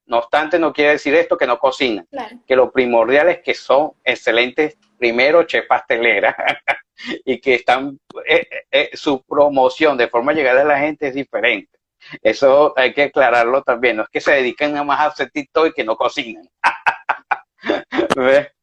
[0.08, 2.08] No obstante, no quiere decir esto que no cocinan,
[2.46, 6.36] que lo primordial es que son excelentes, primero, chef pastelera,
[7.26, 11.08] y que están, eh, eh, eh, su promoción de forma de llegar a la gente
[11.08, 11.80] es diferente.
[12.22, 15.70] Eso hay que aclararlo también, no es que se dediquen nada más a hacer TikTok
[15.70, 16.48] y que no cocinan.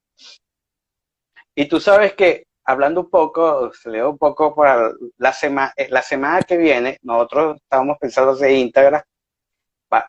[1.57, 5.89] y tú sabes que hablando un poco, se leo un poco para la semana, eh,
[5.91, 9.05] la semana que viene, nosotros estábamos pensando hacer íntegras,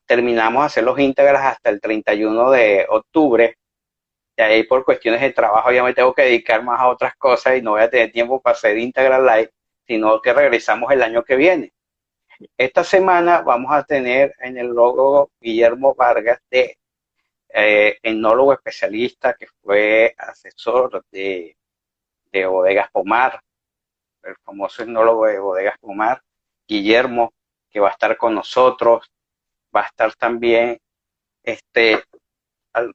[0.05, 3.55] terminamos de hacer los íntegras hasta el 31 de octubre,
[4.37, 7.57] y ahí por cuestiones de trabajo ya me tengo que dedicar más a otras cosas
[7.57, 9.51] y no voy a tener tiempo para hacer íntegra live,
[9.87, 11.73] sino que regresamos el año que viene.
[12.57, 16.77] Esta semana vamos a tener en el logo Guillermo Vargas de
[17.49, 21.55] eh, enólogo especialista que fue asesor de
[22.33, 23.39] de Bodegas Pomar,
[24.23, 26.21] el famoso etnólogo de Bodegas Pomar,
[26.67, 27.31] Guillermo,
[27.69, 29.09] que va a estar con nosotros,
[29.73, 30.79] va a estar también,
[31.43, 32.03] este,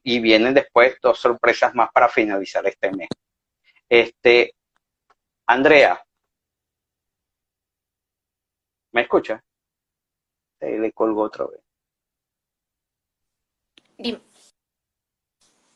[0.03, 3.07] y vienen después dos sorpresas más para finalizar este mes.
[3.87, 4.53] Este,
[5.47, 6.03] Andrea,
[8.91, 9.41] ¿me escucha?
[10.59, 11.61] le colgo otra vez.
[13.97, 14.19] Dime.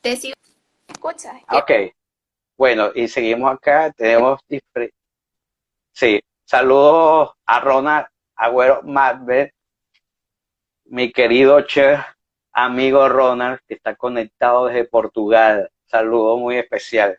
[0.01, 0.35] ¿Te sigo?
[0.89, 1.41] ¿Escuchas?
[1.49, 1.71] Ok.
[2.55, 4.39] Bueno, y seguimos acá, tenemos
[5.91, 9.53] Sí, saludos a Ronald Agüero Madbet,
[10.85, 11.99] mi querido chef,
[12.51, 15.69] amigo Ronald, que está conectado desde Portugal.
[15.85, 17.17] Saludo muy especial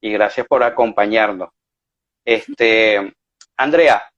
[0.00, 1.50] y gracias por acompañarnos.
[2.24, 3.14] Este,
[3.58, 4.10] Andrea,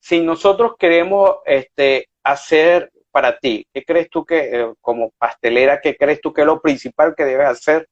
[0.00, 5.96] si nosotros queremos este, hacer para ti, ¿qué crees tú que, eh, como pastelera, qué
[5.96, 7.86] crees tú que es lo principal que debes hacer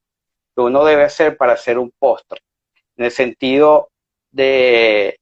[0.55, 2.41] uno debe hacer para hacer un postre,
[2.97, 3.89] en el sentido
[4.31, 5.19] de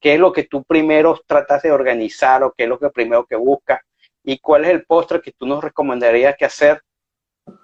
[0.00, 3.24] qué es lo que tú primero tratas de organizar o qué es lo que primero
[3.26, 3.80] que buscas
[4.22, 6.82] y cuál es el postre que tú nos recomendarías que hacer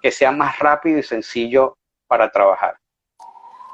[0.01, 2.77] que sea más rápido y sencillo para trabajar.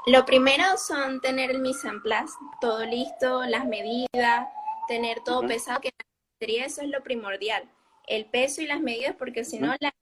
[0.08, 4.48] Lo primero son tener el mise en place, todo listo, las medidas,
[4.88, 5.92] tener todo pesado, que
[6.40, 7.70] eso es lo primordial,
[8.08, 9.94] el peso y las medidas, porque si no la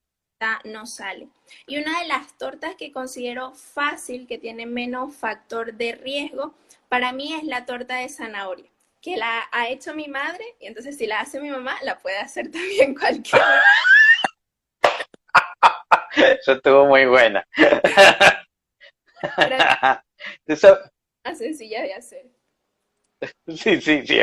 [0.65, 1.29] no sale.
[1.65, 6.53] Y una de las tortas que considero fácil, que tiene menos factor de riesgo,
[6.89, 8.69] para mí es la torta de zanahoria,
[9.01, 12.17] que la ha hecho mi madre, y entonces si la hace mi mamá, la puede
[12.17, 13.61] hacer también cualquiera.
[16.15, 17.45] Eso estuvo muy buena.
[21.23, 22.25] Más sencilla de hacer.
[23.47, 24.19] Sí, sí, sí.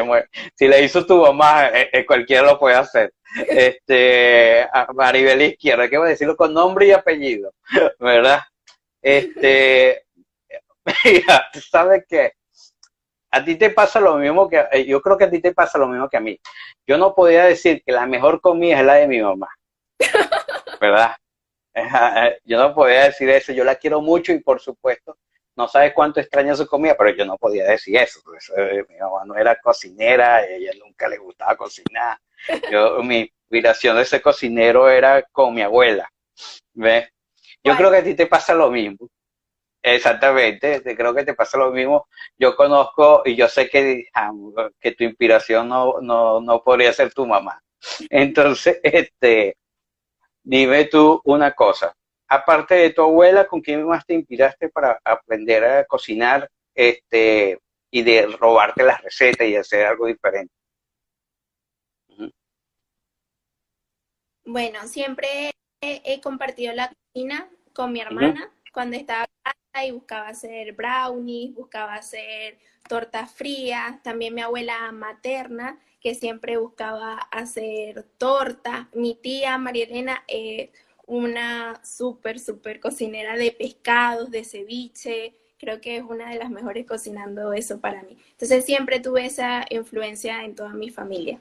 [0.55, 3.13] Si la hizo tu mamá, eh, eh, cualquiera lo puede hacer.
[3.49, 7.53] Este, Maribel Izquierda, que voy a decirlo con nombre y apellido,
[7.99, 8.41] ¿verdad?
[9.03, 10.05] Este,
[11.05, 12.33] mira, tú sabes que
[13.33, 15.79] a ti te pasa lo mismo que, eh, yo creo que a ti te pasa
[15.79, 16.39] lo mismo que a mí.
[16.87, 19.49] Yo no podía decir que la mejor comida es la de mi mamá,
[20.81, 21.17] ¿verdad?
[22.45, 25.17] Yo no podía decir eso, yo la quiero mucho y por supuesto
[25.57, 28.21] no sabes cuánto extraña su comida, pero yo no podía decir eso.
[28.57, 32.19] Eh, mi mamá no era cocinera, a ella nunca le gustaba cocinar.
[32.71, 36.11] Yo, mi inspiración de ser cocinero era con mi abuela.
[36.73, 37.09] ¿Ves?
[37.63, 39.09] Yo creo que a ti te pasa lo mismo.
[39.83, 42.09] Exactamente, creo que te pasa lo mismo.
[42.39, 44.07] Yo conozco y yo sé que,
[44.81, 47.63] que tu inspiración no, no, no podría ser tu mamá.
[48.11, 49.57] Entonces, este,
[50.43, 51.95] dime tú una cosa
[52.29, 57.59] aparte de tu abuela, ¿con quién más te inspiraste para aprender a cocinar este,
[57.91, 60.53] y de robarte las recetas y hacer algo diferente?
[64.45, 69.27] Bueno, siempre he, compartido la cocina con mi hermana cuando estaba
[69.83, 72.59] y buscaba hacer brownies, buscaba hacer
[72.89, 78.89] tortas frías, también mi abuela materna, que siempre buscaba hacer torta.
[78.93, 80.71] Mi tía María Elena es
[81.07, 85.35] una súper, súper cocinera de pescados, de ceviche.
[85.59, 88.17] Creo que es una de las mejores cocinando eso para mí.
[88.33, 91.39] Entonces siempre tuve esa influencia en toda mi familia.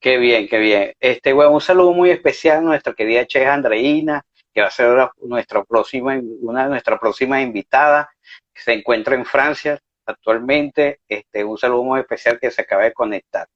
[0.00, 0.92] Qué bien, qué bien.
[0.98, 4.20] Este, bueno, un saludo muy especial a nuestra querida Che Andreina,
[4.52, 8.08] que va a ser nuestra próxima, una de nuestras próximas invitadas,
[8.52, 11.00] que se encuentra en Francia actualmente.
[11.08, 13.46] Este, un saludo muy especial que se acaba de conectar.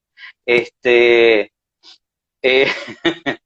[0.45, 1.53] Este,
[2.47, 2.67] eh,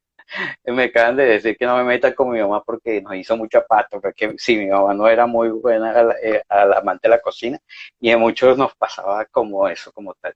[0.67, 3.63] me acaban de decir que no me meta con mi mamá porque nos hizo mucha
[3.63, 7.21] pasta, porque sí, mi mamá no era muy buena a la, eh, amante de la
[7.21, 7.59] cocina
[7.99, 10.35] y a muchos nos pasaba como eso, como tal.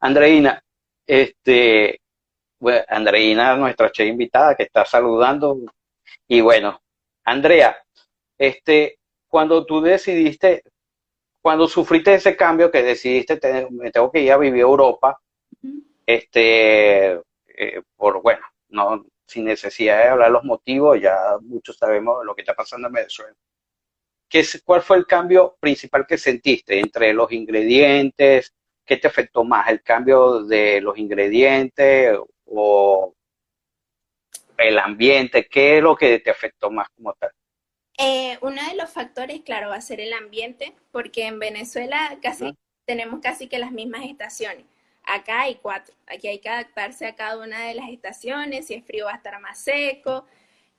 [0.00, 0.62] Andreina,
[1.06, 2.00] este,
[2.88, 5.58] Andreina, nuestra che invitada, que está saludando.
[6.28, 6.80] Y bueno,
[7.24, 7.76] Andrea,
[8.38, 8.98] este,
[9.28, 10.62] cuando tú decidiste,
[11.42, 13.38] cuando sufriste ese cambio que decidiste,
[13.70, 15.20] me tengo que ir a vivir a Europa,
[16.06, 17.20] este,
[17.56, 22.42] eh, por, bueno, no, sin necesidad de hablar los motivos, ya muchos sabemos lo que
[22.42, 23.34] está pasando en Venezuela.
[24.28, 28.54] ¿Qué, ¿Cuál fue el cambio principal que sentiste entre los ingredientes?
[28.84, 29.68] ¿Qué te afectó más?
[29.68, 33.14] ¿El cambio de los ingredientes o
[34.58, 35.46] el ambiente?
[35.48, 37.30] ¿Qué es lo que te afectó más como tal?
[37.98, 42.54] Eh, uno de los factores, claro, va a ser el ambiente, porque en Venezuela casi
[42.84, 44.66] tenemos casi que las mismas estaciones.
[45.06, 45.94] Acá hay cuatro.
[46.06, 48.66] Aquí hay que adaptarse a cada una de las estaciones.
[48.66, 50.26] Si es frío va a estar más seco.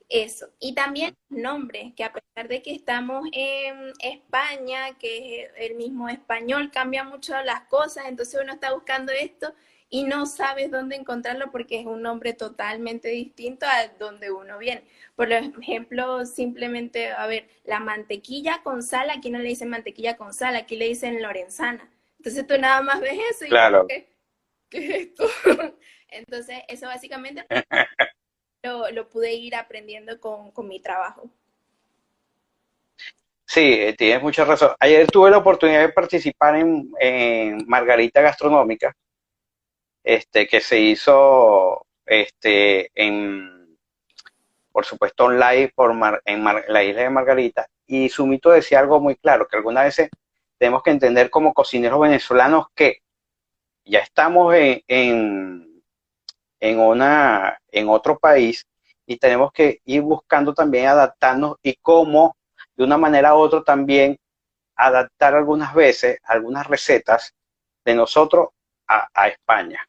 [0.10, 0.50] Eso.
[0.60, 6.08] Y también nombres, que a pesar de que estamos en España, que es el mismo
[6.08, 8.06] español, cambia mucho las cosas.
[8.08, 9.54] Entonces uno está buscando esto
[9.90, 14.84] y no sabes dónde encontrarlo porque es un nombre totalmente distinto a donde uno viene.
[15.16, 20.34] Por ejemplo, simplemente, a ver, la mantequilla con sal, aquí no le dicen mantequilla con
[20.34, 21.90] sal, aquí le dicen lorenzana.
[22.18, 23.88] Entonces tú nada más ves eso y claro.
[24.70, 25.30] ¿qué, es esto?
[26.10, 27.46] Entonces, eso básicamente
[28.64, 31.30] lo, lo, pude ir aprendiendo con, con mi trabajo.
[33.46, 34.72] Sí, eh, tienes mucha razón.
[34.80, 38.94] Ayer tuve la oportunidad de participar en, en Margarita Gastronómica
[40.04, 43.78] este, que se hizo este, en,
[44.72, 45.92] por supuesto, online por
[46.26, 47.68] en la isla de Margarita.
[47.86, 50.10] Y su mito decía algo muy claro, que algunas veces
[50.58, 53.00] tenemos que entender como cocineros venezolanos que
[53.90, 55.84] ya estamos en, en,
[56.60, 58.66] en, una, en otro país
[59.06, 62.36] y tenemos que ir buscando también adaptarnos y cómo
[62.76, 64.18] de una manera u otra también
[64.76, 67.34] adaptar algunas veces algunas recetas
[67.86, 68.50] de nosotros
[68.88, 69.88] a España.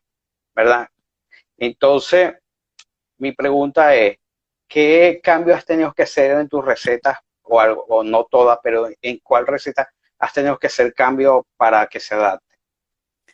[0.59, 0.89] ¿verdad?
[1.57, 2.35] Entonces,
[3.19, 4.19] mi pregunta es,
[4.67, 8.89] ¿qué cambios has tenido que hacer en tus recetas o algo, o no todas, pero
[9.01, 12.48] en cuál receta has tenido que hacer cambios para que se adapte?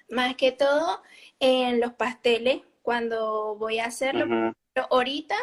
[0.08, 1.02] Más que todo
[1.40, 5.34] en los pasteles, cuando voy a hacerlo, pero ahorita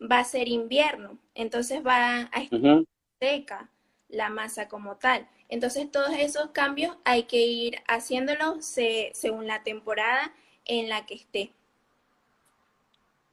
[0.00, 2.84] va a ser invierno, entonces va a estar
[3.20, 3.68] seca
[4.08, 5.28] la masa como tal.
[5.48, 8.64] Entonces todos esos cambios hay que ir haciéndolos
[9.12, 10.32] según la temporada
[10.64, 11.52] en la que esté.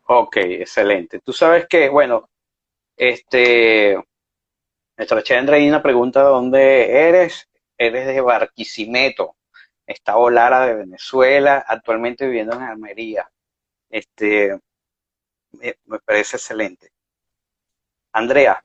[0.05, 1.19] Ok, excelente.
[1.19, 2.29] Tú sabes que, bueno,
[2.97, 3.97] este,
[4.97, 7.47] nuestra chica Andreina pregunta dónde eres.
[7.77, 9.35] Eres de Barquisimeto,
[9.91, 13.29] estado Lara de Venezuela, actualmente viviendo en Almería.
[13.89, 14.59] Este,
[15.51, 15.75] me,
[16.05, 16.91] parece excelente.
[18.13, 18.63] Andrea,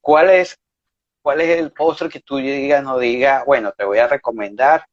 [0.00, 0.58] ¿cuál es,
[1.22, 4.86] cuál es el postre que tú digas, no digas, bueno, te voy a recomendar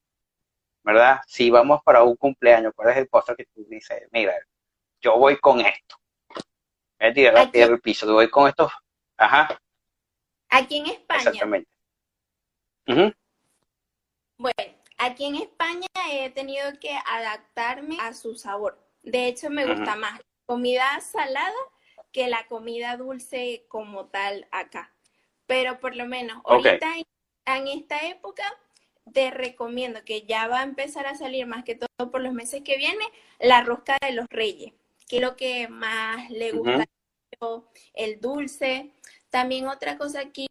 [0.84, 1.22] ¿verdad?
[1.28, 4.03] Si vamos para un cumpleaños, ¿cuál es el postre que tú dices?
[4.11, 4.34] Mira,
[5.01, 5.95] yo voy con esto.
[6.99, 8.70] Es tirar la piedra al piso, yo voy con esto.
[9.18, 9.59] Ajá.
[10.49, 11.22] Aquí en España.
[11.22, 11.72] Exactamente.
[14.44, 18.78] Bueno, aquí en España he tenido que adaptarme a su sabor.
[19.02, 21.56] De hecho, me gusta más comida salada
[22.12, 24.94] que la comida dulce como tal acá.
[25.46, 26.88] Pero por lo menos ahorita
[27.46, 28.44] en esta época
[29.14, 32.64] te recomiendo que ya va a empezar a salir más que todo por los meses
[32.66, 33.06] que viene,
[33.39, 34.74] la rosca de los reyes,
[35.08, 36.86] que es lo que más le gusta,
[37.94, 38.91] el dulce.
[39.30, 40.48] También otra cosa aquí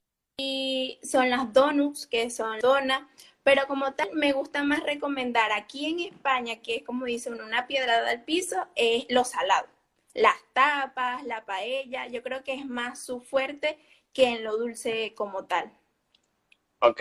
[1.03, 3.03] son las donuts, que son donas,
[3.43, 7.45] pero como tal me gusta más recomendar aquí en España, que es como dice uno,
[7.45, 9.66] una piedrada al piso, es lo salado.
[10.14, 13.78] Las tapas, la paella, yo creo que es más su fuerte
[14.12, 15.72] que en lo dulce como tal.
[16.80, 17.01] Ok,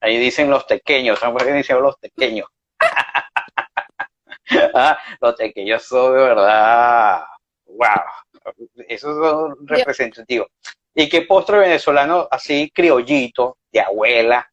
[0.00, 2.48] Ahí dicen los pequeños, ¿saben por qué dicen los pequeños?
[4.74, 7.24] ah, los pequeños son de verdad,
[7.64, 8.54] wow,
[8.88, 10.48] esos son representativos.
[10.94, 14.50] ¿Y qué postre venezolano así criollito, de abuela,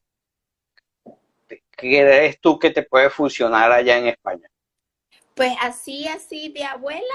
[1.76, 4.48] crees tú que te puede funcionar allá en España?
[5.34, 7.14] Pues así, así de abuela,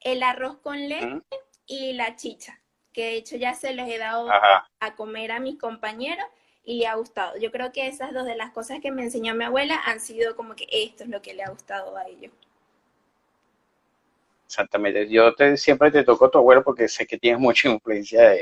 [0.00, 1.22] el arroz con leche
[1.66, 2.60] y la chicha,
[2.92, 6.24] que de hecho ya se los he dado a comer a mis compañeros
[6.64, 7.38] y le ha gustado.
[7.38, 10.36] Yo creo que esas dos de las cosas que me enseñó mi abuela han sido
[10.36, 12.32] como que esto es lo que le ha gustado a ellos.
[14.46, 15.08] Exactamente.
[15.08, 18.34] Yo te, siempre te toco a tu abuelo porque sé que tienes mucha influencia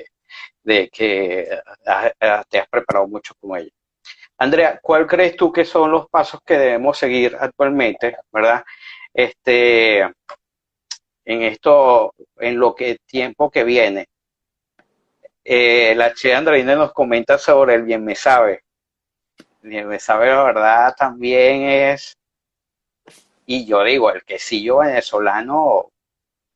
[0.63, 1.49] de, que
[2.49, 3.71] te has preparado mucho con ella.
[4.39, 8.65] Andrea, ¿cuál crees tú que son los pasos que debemos seguir actualmente, verdad?
[9.13, 10.01] Este,
[11.25, 14.07] en esto, en lo que tiempo que viene.
[15.45, 18.65] Eh, la Che Andreina nos comenta sobre el bien me sabe.
[19.63, 22.17] El bien me sabe, la verdad, también es,
[23.47, 25.91] y yo digo, el quesillo venezolano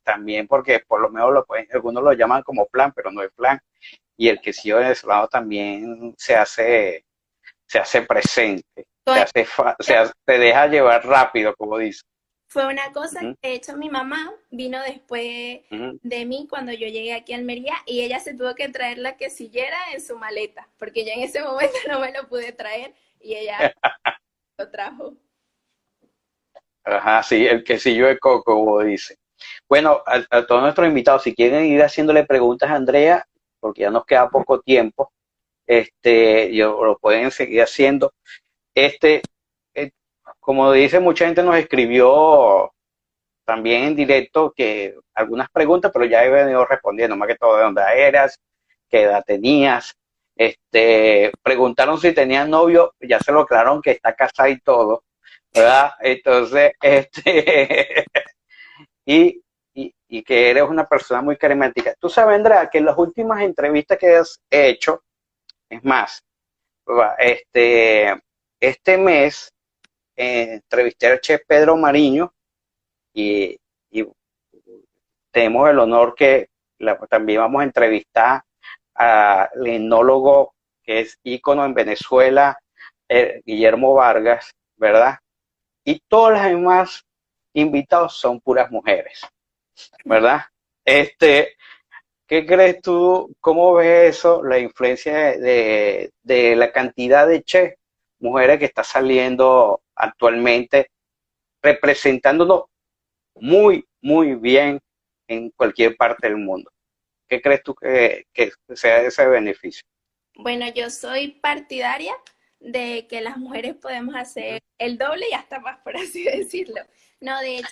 [0.02, 3.60] también porque por lo menos lo algunos lo llaman como plan, pero no es plan.
[4.16, 7.04] Y el que sí venezolano también se hace,
[7.70, 12.02] se hace presente, se, hace se, deja llevar rápido, como dice.
[12.48, 17.14] Fue una cosa que de hecho mi mamá vino después de mí cuando yo llegué
[17.14, 21.04] aquí a Almería y ella se tuvo que traer la quesillera en su maleta, porque
[21.04, 23.72] ya en ese momento no me lo pude traer y ella
[24.58, 25.14] lo trajo.
[26.82, 29.16] Ajá, sí, el quesillo de coco, como dice.
[29.68, 33.24] Bueno, a, todos nuestros invitados, si quieren ir haciéndole preguntas a Andrea,
[33.60, 35.12] porque ya nos queda poco tiempo,
[35.70, 38.12] este, yo, lo pueden seguir haciendo.
[38.74, 39.22] Este,
[39.74, 39.92] eh,
[40.40, 42.72] como dice, mucha gente nos escribió
[43.44, 47.62] también en directo que algunas preguntas, pero ya he venido respondiendo, más que todo de
[47.62, 48.40] dónde eras,
[48.88, 49.94] qué edad tenías,
[50.36, 55.04] este, preguntaron si tenían novio, ya se lo aclararon que está casada y todo,
[55.54, 55.92] ¿verdad?
[56.00, 58.06] Entonces, este,
[59.06, 59.40] y,
[59.74, 61.94] y, que eres una persona muy carismática.
[62.00, 65.02] Tú sabes, Andrea, que en las últimas entrevistas que has hecho,
[65.70, 66.24] es más,
[67.18, 68.20] este,
[68.58, 69.52] este mes
[70.16, 72.32] eh, entrevisté al chef Pedro Mariño
[73.14, 73.56] y,
[75.32, 76.48] tenemos el honor que
[77.08, 78.42] también vamos a entrevistar
[78.94, 82.58] al enólogo que es ícono en Venezuela,
[83.08, 85.20] eh, Guillermo Vargas, ¿verdad?
[85.84, 87.06] Y todas las demás
[87.52, 89.20] invitados son puras mujeres,
[90.04, 90.40] ¿verdad?
[90.84, 91.54] Este,
[92.30, 93.34] ¿qué crees tú?
[93.40, 94.40] ¿Cómo ves eso?
[94.44, 97.76] La influencia de, la cantidad de che
[98.20, 100.90] mujeres que está saliendo actualmente,
[101.60, 102.64] representándonos
[103.34, 104.78] muy, muy bien
[105.26, 106.70] en cualquier parte del mundo.
[107.28, 109.82] ¿Qué crees tú que, que sea ese beneficio?
[110.36, 112.14] Bueno, yo soy partidaria
[112.60, 116.80] de que las mujeres podemos hacer el doble y hasta más, por así decirlo.
[117.20, 117.68] No, de hecho,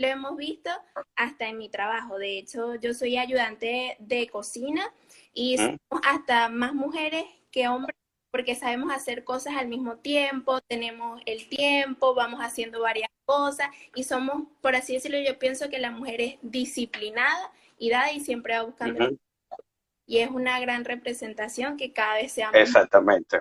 [0.00, 0.70] lo hemos visto
[1.14, 2.18] hasta en mi trabajo.
[2.18, 4.82] De hecho, yo soy ayudante de cocina
[5.34, 7.94] y somos hasta más mujeres que hombres
[8.30, 14.04] porque sabemos hacer cosas al mismo tiempo, tenemos el tiempo, vamos haciendo varias cosas y
[14.04, 18.56] somos, por así decirlo, yo pienso que la mujer es disciplinada y dada y siempre
[18.56, 19.10] va buscando.
[20.06, 22.60] Y es una gran representación que cada vez sea más.
[22.60, 23.38] Exactamente.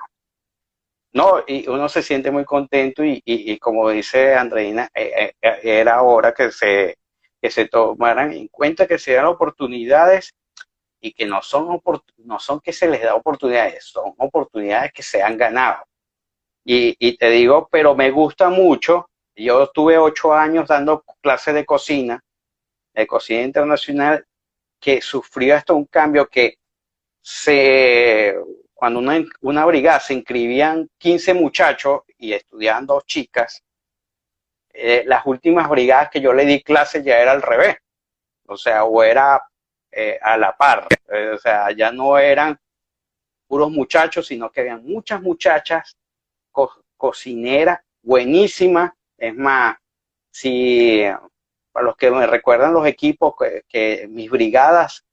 [1.12, 6.04] No, y uno se siente muy contento y, y, como dice Andreina, eh, eh, era
[6.04, 6.98] hora que se,
[7.42, 10.32] que se tomaran en cuenta que se dan oportunidades
[11.02, 11.82] y que no son,
[12.18, 15.84] no son que se les da oportunidades, son oportunidades que se han ganado.
[16.64, 21.66] Y, y te digo, pero me gusta mucho, yo estuve ocho años dando clases de
[21.66, 22.22] cocina,
[22.94, 24.26] de cocina internacional,
[24.80, 26.56] que sufrió hasta un cambio que
[27.22, 28.36] se
[28.80, 33.62] cuando una, una brigada se inscribían 15 muchachos y estudiaban dos chicas,
[34.72, 37.76] eh, las últimas brigadas que yo le di clases ya era al revés.
[38.48, 39.42] O sea, o era
[39.92, 40.88] eh, a la par.
[41.10, 42.58] Eh, o sea, ya no eran
[43.48, 45.98] puros muchachos, sino que habían muchas muchachas
[46.96, 48.94] cocineras buenísimas.
[49.18, 49.76] Es más,
[50.32, 51.04] si
[51.74, 53.34] para los que me recuerdan los equipos,
[53.68, 55.04] que mis brigadas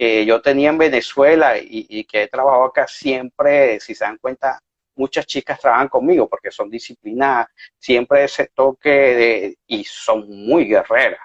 [0.00, 4.58] que yo tenía en Venezuela y, que he trabajado acá siempre, si se dan cuenta,
[4.96, 7.48] muchas chicas trabajan conmigo porque son disciplinadas,
[7.78, 11.20] siempre ese toque de, y son muy guerreras.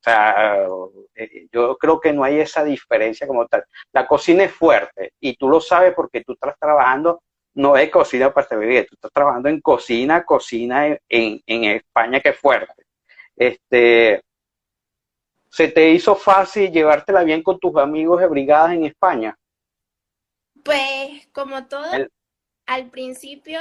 [0.00, 0.66] O sea,
[1.14, 3.66] eh, yo creo que no hay esa diferencia como tal.
[3.92, 7.22] La cocina es fuerte y tú lo sabes porque tú estás trabajando,
[7.52, 12.30] no es cocina para vivir, tú estás trabajando en cocina, cocina en, en España que
[12.30, 12.82] es fuerte.
[13.36, 14.22] Este,
[15.50, 19.36] ¿Se te hizo fácil llevártela bien con tus amigos de brigadas en España?
[20.62, 21.86] Pues como todo,
[22.66, 23.58] al principio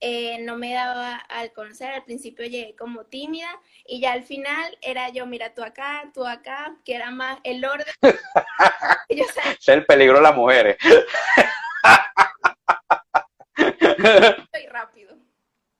[0.00, 3.48] eh, no me daba al conocer, al principio llegué como tímida
[3.86, 7.64] y ya al final era yo, mira, tú acá, tú acá, que era más el
[7.64, 7.86] orden.
[9.08, 10.76] es el peligro de las mujeres.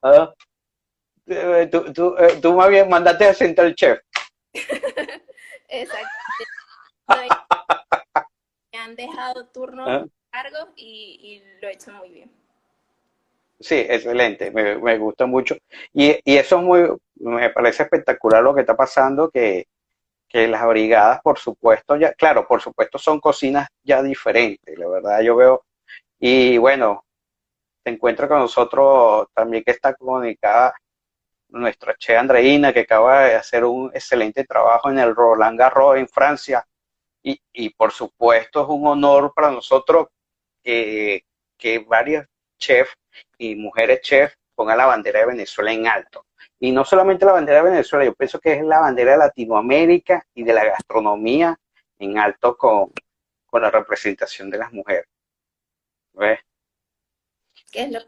[0.01, 0.33] ¿Ah?
[1.27, 3.99] Eh, tú, tú, eh, tú, más bien mandaste a sentar el chef.
[5.69, 6.09] Exacto.
[8.71, 10.05] Me han dejado turnos ¿Ah?
[10.33, 12.31] largos y, lo he hecho muy bien.
[13.59, 15.55] Sí, excelente, me, me gusta mucho.
[15.93, 19.67] Y, y, eso es muy, me parece espectacular lo que está pasando, que,
[20.27, 25.21] que las brigadas, por supuesto, ya, claro, por supuesto son cocinas ya diferentes, la verdad
[25.21, 25.63] yo veo,
[26.19, 27.05] y bueno,
[27.83, 30.73] te encuentro con nosotros también que está comunicada
[31.55, 36.07] nuestra Che Andreina, que acaba de hacer un excelente trabajo en el Roland Garros en
[36.07, 36.65] Francia,
[37.23, 40.07] y, y por supuesto es un honor para nosotros
[40.61, 41.25] que,
[41.57, 42.25] que varios
[42.57, 42.93] chefs
[43.37, 46.25] y mujeres chefs pongan la bandera de Venezuela en alto.
[46.59, 50.25] Y no solamente la bandera de Venezuela, yo pienso que es la bandera de Latinoamérica
[50.33, 51.57] y de la gastronomía
[51.99, 52.91] en alto con,
[53.53, 55.07] la representación de las mujeres.
[56.13, 56.39] ¿Ves?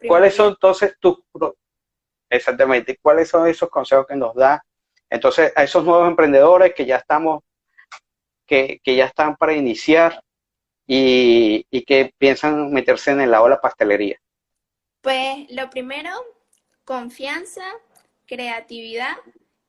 [0.05, 1.19] ¿Cuáles son entonces tus...
[2.29, 4.63] Exactamente, ¿cuáles son esos consejos que nos da
[5.09, 7.43] entonces a esos nuevos emprendedores que ya estamos,
[8.45, 10.21] que, ya están para iniciar
[10.85, 14.19] y, y que piensan meterse en el lado de la pastelería?
[15.01, 16.11] Pues lo primero,
[16.83, 17.63] confianza,
[18.25, 19.15] creatividad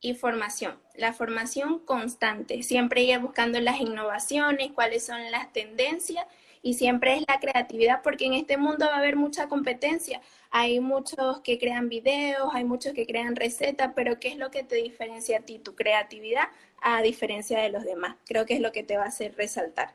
[0.01, 0.77] y formación.
[0.95, 6.25] La formación constante, siempre ir buscando las innovaciones, cuáles son las tendencias
[6.61, 10.21] y siempre es la creatividad porque en este mundo va a haber mucha competencia.
[10.51, 14.63] Hay muchos que crean videos, hay muchos que crean recetas, pero ¿qué es lo que
[14.63, 16.49] te diferencia a ti, tu creatividad,
[16.81, 18.17] a diferencia de los demás?
[18.25, 19.93] Creo que es lo que te va a hacer resaltar.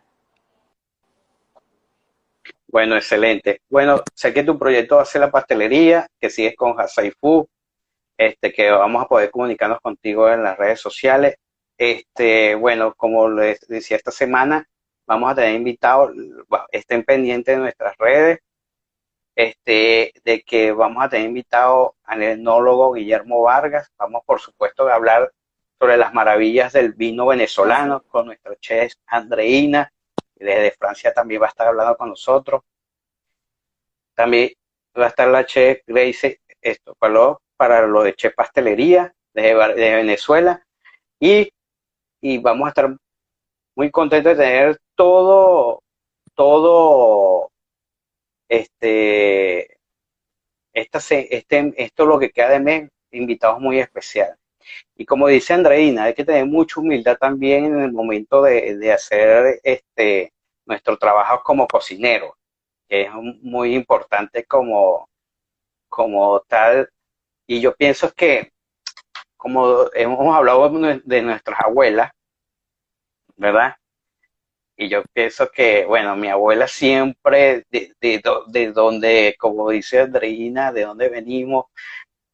[2.69, 3.61] Bueno, excelente.
[3.69, 7.13] Bueno, sé que tu proyecto va a ser la pastelería, que sigues con Hasai
[8.19, 11.37] este, que vamos a poder comunicarnos contigo en las redes sociales.
[11.77, 14.67] Este, bueno, como les decía esta semana,
[15.07, 16.13] vamos a tener invitados,
[16.71, 18.41] estén pendientes de nuestras redes,
[19.35, 23.91] este, de que vamos a tener invitado al etnólogo Guillermo Vargas.
[23.99, 25.33] Vamos, por supuesto, a hablar
[25.79, 29.93] sobre las maravillas del vino venezolano con nuestro chef Andreina.
[30.37, 32.63] Desde Francia también va a estar hablando con nosotros.
[34.15, 34.53] También
[34.99, 36.97] va a estar la chef Grace esto,
[37.57, 40.65] para lo de Chef Pastelería de, Venezuela
[41.21, 41.53] y,
[42.21, 42.97] y, vamos a estar
[43.77, 45.83] muy contentos de tener todo,
[46.35, 47.51] todo,
[48.49, 49.79] este,
[50.73, 54.37] esta, este, esto lo que queda de mes, invitados muy especiales.
[54.97, 58.93] Y como dice Andreina, hay que tener mucha humildad también en el momento de, de
[58.93, 60.33] hacer este,
[60.67, 62.37] nuestro trabajo como cocinero,
[62.89, 63.11] que es
[63.43, 65.09] muy importante como,
[65.89, 66.89] como tal
[67.47, 68.53] y yo pienso que,
[69.37, 70.69] como hemos hablado
[71.05, 72.11] de nuestras abuelas,
[73.37, 73.77] ¿verdad?
[74.77, 80.83] Y yo pienso que, bueno, mi abuela siempre, de, de, donde, como dice Andreina, de
[80.83, 81.67] donde venimos,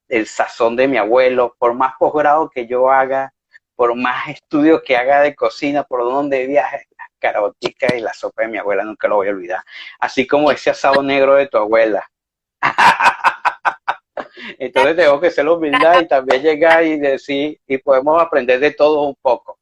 [0.08, 3.32] el sazón de mi abuelo, por más posgrado que yo haga,
[3.76, 8.42] por más estudios que haga de cocina, por donde viaje, las caroticas y la sopa
[8.42, 9.62] de mi abuela nunca lo voy a olvidar.
[9.98, 12.04] Así como ese asado negro de tu abuela.
[14.58, 19.06] Entonces tengo que ser humildad y también llegar y decir, y podemos aprender de todos
[19.06, 19.58] un poco.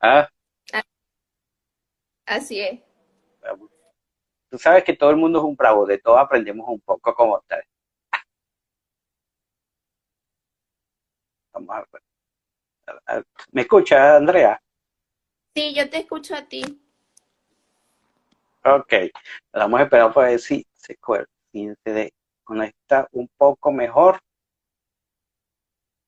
[0.00, 0.28] ¿Ah?
[2.26, 2.80] Así es.
[4.50, 7.40] Tú sabes que todo el mundo es un bravo, de todo aprendemos un poco como
[7.48, 7.62] tal.
[13.52, 14.60] ¿Me escucha, Andrea?
[15.54, 16.62] Sí, yo te escucho a ti.
[18.64, 18.94] Ok,
[19.52, 20.96] vamos a esperar para ver si se
[22.44, 24.20] conecta un poco mejor.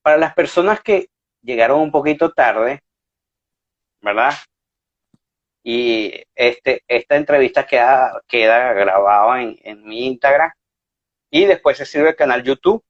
[0.02, 1.08] Para las personas que
[1.42, 2.82] llegaron un poquito tarde,
[4.00, 4.32] ¿verdad?
[5.68, 10.52] Y este, esta entrevista queda, queda grabada en, en mi Instagram
[11.28, 12.84] y después se sirve el canal YouTube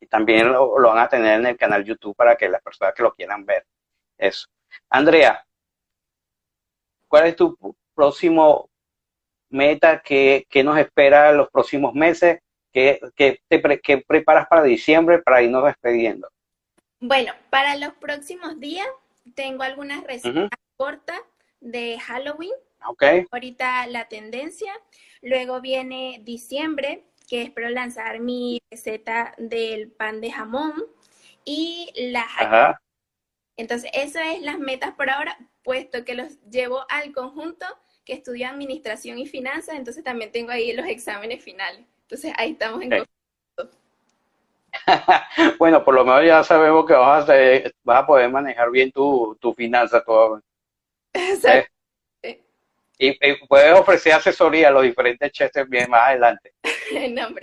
[0.00, 2.94] y también lo, lo, van a tener en el canal YouTube para que las personas
[2.94, 3.64] que lo quieran ver.
[4.16, 4.48] Eso.
[4.90, 5.46] Andrea,
[7.06, 7.56] ¿cuál es tu
[7.94, 8.70] próximo
[9.50, 12.40] meta que, nos espera en los próximos meses,
[12.72, 13.00] que,
[13.48, 13.58] te
[14.06, 16.28] preparas para diciembre para irnos despidiendo.
[17.00, 18.86] Bueno, para los próximos días
[19.34, 21.20] tengo algunas recetas cortas
[21.60, 22.52] de Halloween.
[22.90, 23.26] Okay.
[23.30, 24.72] Ahorita la tendencia.
[25.22, 30.72] Luego viene diciembre, que espero lanzar mi receta del pan de jamón
[31.44, 32.80] y la
[33.56, 37.66] Entonces, eso es las metas por ahora, puesto que los llevo al conjunto
[38.04, 41.84] que estudio administración y finanzas, entonces también tengo ahí los exámenes finales.
[42.02, 43.04] Entonces ahí estamos en
[45.58, 47.34] bueno, por lo menos ya sabemos que vas a,
[47.84, 50.40] vas a poder manejar bien tu, tu finanza todo.
[51.18, 51.72] Exacto.
[52.22, 52.44] ¿Eh?
[52.98, 56.54] Y, puedes ofrecer asesoría a los diferentes chefs bien más adelante.
[57.10, 57.42] no, hombre.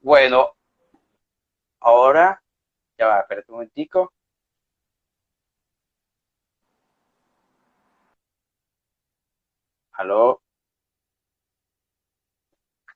[0.00, 0.56] Bueno,
[1.80, 2.42] ahora,
[2.98, 4.12] ya va, espérate un momentico.
[9.92, 10.42] Aló.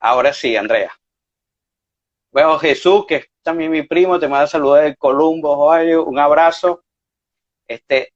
[0.01, 0.93] Ahora sí, Andrea.
[2.35, 5.71] Bueno, Jesús, que es también mi primo, te manda saludos de Columbo,
[6.05, 6.83] un abrazo.
[7.69, 8.13] Este,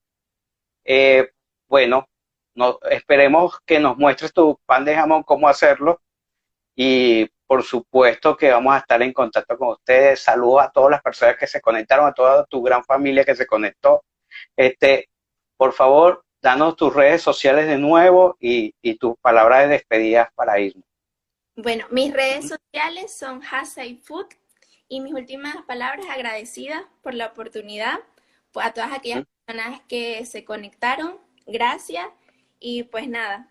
[0.84, 1.30] eh,
[1.68, 2.08] bueno,
[2.54, 6.00] no, esperemos que nos muestres tu pan de jamón, cómo hacerlo.
[6.74, 10.20] Y por supuesto que vamos a estar en contacto con ustedes.
[10.20, 13.46] Saludos a todas las personas que se conectaron, a toda tu gran familia que se
[13.46, 14.04] conectó.
[14.56, 15.10] Este,
[15.56, 20.87] por favor, danos tus redes sociales de nuevo y, tus palabras de despedida para irnos.
[21.60, 24.28] Bueno, mis redes sociales son Hasai Food
[24.88, 27.98] y mis últimas palabras agradecidas por la oportunidad,
[28.52, 32.06] pues a todas aquellas personas que se conectaron, gracias
[32.60, 33.50] y pues nada,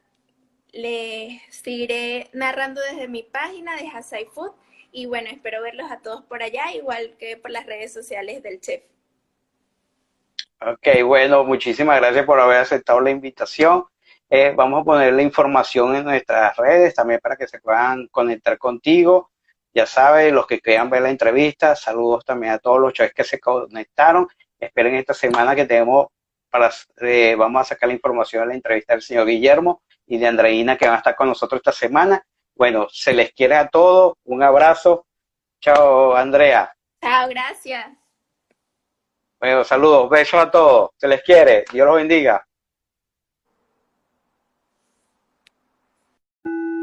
[0.72, 4.52] les seguiré narrando desde mi página de Hasai Food
[4.94, 8.62] y bueno, espero verlos a todos por allá, igual que por las redes sociales del
[8.62, 8.84] chef.
[10.62, 13.84] Ok, bueno, muchísimas gracias por haber aceptado la invitación.
[14.30, 18.58] Eh, vamos a poner la información en nuestras redes también para que se puedan conectar
[18.58, 19.32] contigo.
[19.74, 23.24] Ya sabes, los que quieran ver la entrevista, saludos también a todos los chefs que
[23.24, 24.28] se conectaron.
[24.60, 26.08] Esperen esta semana que tenemos
[26.50, 26.72] para,
[27.02, 30.78] eh, vamos a sacar la información de la entrevista del señor Guillermo y de Andreina
[30.78, 32.24] que van a estar con nosotros esta semana.
[32.56, 34.16] Bueno, se les quiere a todos.
[34.26, 35.06] Un abrazo.
[35.62, 36.74] Chao, Andrea.
[37.02, 37.86] Chao, gracias.
[39.40, 40.90] Bueno, saludos, besos a todos.
[40.98, 41.66] Se les quiere.
[41.72, 42.47] Dios los bendiga.
[46.48, 46.77] thank you